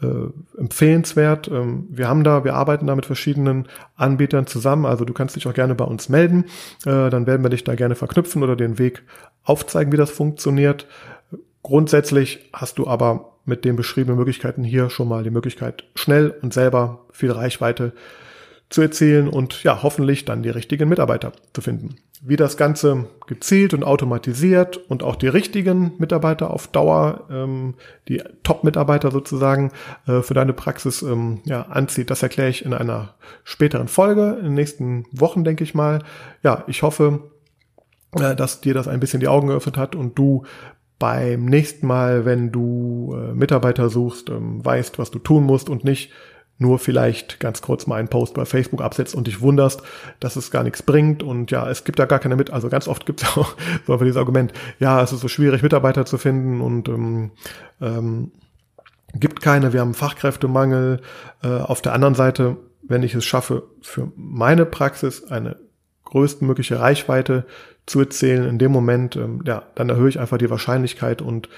äh, 0.00 0.58
empfehlenswert. 0.58 1.48
Ähm, 1.48 1.88
wir 1.90 2.08
haben 2.08 2.24
da, 2.24 2.44
wir 2.44 2.54
arbeiten 2.54 2.86
da 2.86 2.94
mit 2.94 3.06
verschiedenen 3.06 3.66
Anbietern 3.96 4.46
zusammen. 4.46 4.86
Also 4.86 5.04
du 5.04 5.12
kannst 5.12 5.36
dich 5.36 5.46
auch 5.48 5.54
gerne 5.54 5.74
bei 5.74 5.84
uns 5.84 6.08
melden. 6.08 6.44
Äh, 6.86 7.10
dann 7.10 7.26
werden 7.26 7.42
wir 7.42 7.50
dich 7.50 7.64
da 7.64 7.74
gerne 7.74 7.96
verknüpfen 7.96 8.42
oder 8.42 8.56
den 8.56 8.78
Weg 8.78 9.02
aufzeigen, 9.42 9.92
wie 9.92 9.96
das 9.98 10.10
funktioniert. 10.10 10.86
Grundsätzlich 11.62 12.50
hast 12.52 12.78
du 12.78 12.86
aber 12.86 13.33
mit 13.44 13.64
den 13.64 13.76
beschriebenen 13.76 14.18
Möglichkeiten 14.18 14.64
hier 14.64 14.90
schon 14.90 15.08
mal 15.08 15.22
die 15.22 15.30
Möglichkeit, 15.30 15.84
schnell 15.94 16.34
und 16.42 16.54
selber 16.54 17.06
viel 17.12 17.30
Reichweite 17.30 17.92
zu 18.70 18.82
erzielen 18.82 19.28
und 19.28 19.62
ja, 19.62 19.82
hoffentlich 19.82 20.24
dann 20.24 20.42
die 20.42 20.50
richtigen 20.50 20.88
Mitarbeiter 20.88 21.32
zu 21.52 21.60
finden. 21.60 21.96
Wie 22.22 22.36
das 22.36 22.56
Ganze 22.56 23.06
gezielt 23.26 23.74
und 23.74 23.84
automatisiert 23.84 24.78
und 24.78 25.02
auch 25.02 25.16
die 25.16 25.28
richtigen 25.28 25.92
Mitarbeiter 25.98 26.50
auf 26.50 26.66
Dauer, 26.68 27.28
ähm, 27.30 27.74
die 28.08 28.22
Top-Mitarbeiter 28.42 29.10
sozusagen 29.10 29.70
äh, 30.06 30.22
für 30.22 30.34
deine 30.34 30.54
Praxis 30.54 31.02
ähm, 31.02 31.42
ja, 31.44 31.62
anzieht, 31.62 32.10
das 32.10 32.22
erkläre 32.22 32.48
ich 32.48 32.64
in 32.64 32.72
einer 32.72 33.14
späteren 33.44 33.88
Folge, 33.88 34.36
in 34.38 34.46
den 34.46 34.54
nächsten 34.54 35.04
Wochen, 35.12 35.44
denke 35.44 35.62
ich 35.62 35.74
mal. 35.74 36.00
Ja, 36.42 36.64
ich 36.66 36.82
hoffe, 36.82 37.30
äh, 38.18 38.34
dass 38.34 38.62
dir 38.62 38.74
das 38.74 38.88
ein 38.88 39.00
bisschen 39.00 39.20
die 39.20 39.28
Augen 39.28 39.48
geöffnet 39.48 39.76
hat 39.76 39.94
und 39.94 40.18
du 40.18 40.44
beim 40.98 41.46
nächsten 41.46 41.86
Mal, 41.86 42.24
wenn 42.24 42.52
du 42.52 43.14
äh, 43.16 43.34
Mitarbeiter 43.34 43.88
suchst, 43.90 44.30
ähm, 44.30 44.64
weißt, 44.64 44.98
was 44.98 45.10
du 45.10 45.18
tun 45.18 45.44
musst 45.44 45.68
und 45.68 45.84
nicht 45.84 46.10
nur 46.56 46.78
vielleicht 46.78 47.40
ganz 47.40 47.62
kurz 47.62 47.86
mal 47.86 47.96
einen 47.96 48.08
Post 48.08 48.34
bei 48.34 48.44
Facebook 48.44 48.80
absetzt 48.80 49.14
und 49.14 49.26
dich 49.26 49.40
wunderst, 49.40 49.82
dass 50.20 50.36
es 50.36 50.52
gar 50.52 50.62
nichts 50.62 50.82
bringt 50.82 51.22
und 51.22 51.50
ja, 51.50 51.68
es 51.68 51.84
gibt 51.84 51.98
da 51.98 52.04
gar 52.04 52.20
keine 52.20 52.36
mit, 52.36 52.52
also 52.52 52.68
ganz 52.68 52.86
oft 52.86 53.06
gibt 53.06 53.22
es 53.22 53.28
auch 53.36 53.56
so 53.86 53.92
einfach 53.92 54.04
dieses 54.04 54.16
Argument, 54.16 54.52
ja, 54.78 55.02
es 55.02 55.12
ist 55.12 55.20
so 55.20 55.28
schwierig, 55.28 55.62
Mitarbeiter 55.62 56.06
zu 56.06 56.16
finden 56.16 56.60
und 56.60 56.88
ähm, 56.88 57.32
ähm, 57.80 58.30
gibt 59.14 59.42
keine, 59.42 59.72
wir 59.72 59.80
haben 59.80 59.94
Fachkräftemangel. 59.94 61.00
Äh, 61.42 61.48
auf 61.48 61.82
der 61.82 61.92
anderen 61.92 62.14
Seite, 62.14 62.56
wenn 62.82 63.02
ich 63.02 63.14
es 63.14 63.24
schaffe, 63.24 63.64
für 63.80 64.12
meine 64.16 64.66
Praxis 64.66 65.24
eine 65.24 65.56
größtmögliche 66.04 66.80
Reichweite 66.80 67.46
zu 67.86 68.00
erzählen, 68.00 68.48
in 68.48 68.58
dem 68.58 68.72
Moment, 68.72 69.16
ähm, 69.16 69.42
ja, 69.44 69.62
dann 69.74 69.88
erhöhe 69.88 70.08
ich 70.08 70.18
einfach 70.18 70.38
die 70.38 70.50
Wahrscheinlichkeit 70.50 71.22
und 71.22 71.48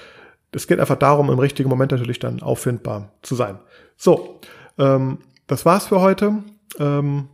es 0.51 0.67
geht 0.67 0.79
einfach 0.79 0.97
darum, 0.97 1.29
im 1.29 1.39
richtigen 1.39 1.69
Moment 1.69 1.91
natürlich 1.91 2.19
dann 2.19 2.41
auffindbar 2.41 3.11
zu 3.21 3.35
sein. 3.35 3.59
So, 3.95 4.39
ähm, 4.77 5.19
das 5.45 5.65
war's 5.65 5.87
für 5.87 6.01
heute. 6.01 6.43
Ähm, 6.79 7.27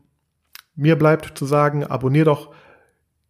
mir 0.76 0.97
bleibt 0.97 1.38
zu 1.38 1.45
sagen, 1.45 1.84
abonnier 1.84 2.26
doch 2.26 2.49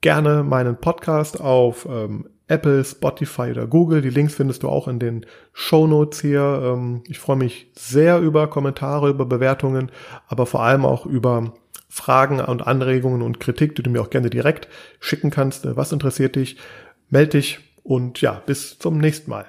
gerne 0.01 0.43
meinen 0.43 0.77
Podcast 0.77 1.39
auf 1.39 1.87
ähm, 1.89 2.29
Apple, 2.47 2.83
Spotify 2.83 3.51
oder 3.51 3.67
Google. 3.67 4.01
Die 4.01 4.09
Links 4.09 4.35
findest 4.35 4.63
du 4.63 4.69
auch 4.69 4.87
in 4.87 4.99
den 4.99 5.25
Show 5.53 5.87
Notes 5.87 6.21
hier. 6.21 6.61
Ähm, 6.63 7.03
ich 7.07 7.19
freue 7.19 7.37
mich 7.37 7.71
sehr 7.75 8.19
über 8.19 8.47
Kommentare, 8.47 9.09
über 9.09 9.25
Bewertungen, 9.25 9.91
aber 10.27 10.45
vor 10.45 10.61
allem 10.61 10.85
auch 10.85 11.05
über 11.05 11.53
Fragen 11.93 12.39
und 12.39 12.65
Anregungen 12.65 13.21
und 13.21 13.39
Kritik, 13.39 13.75
die 13.75 13.83
du 13.83 13.91
mir 13.91 14.01
auch 14.01 14.09
gerne 14.09 14.31
direkt 14.31 14.67
schicken 14.99 15.29
kannst. 15.29 15.63
Was 15.75 15.91
interessiert 15.91 16.35
dich? 16.35 16.57
Meld 17.11 17.33
dich 17.33 17.59
und 17.83 18.19
ja, 18.19 18.41
bis 18.47 18.79
zum 18.79 18.97
nächsten 18.97 19.29
Mal. 19.29 19.45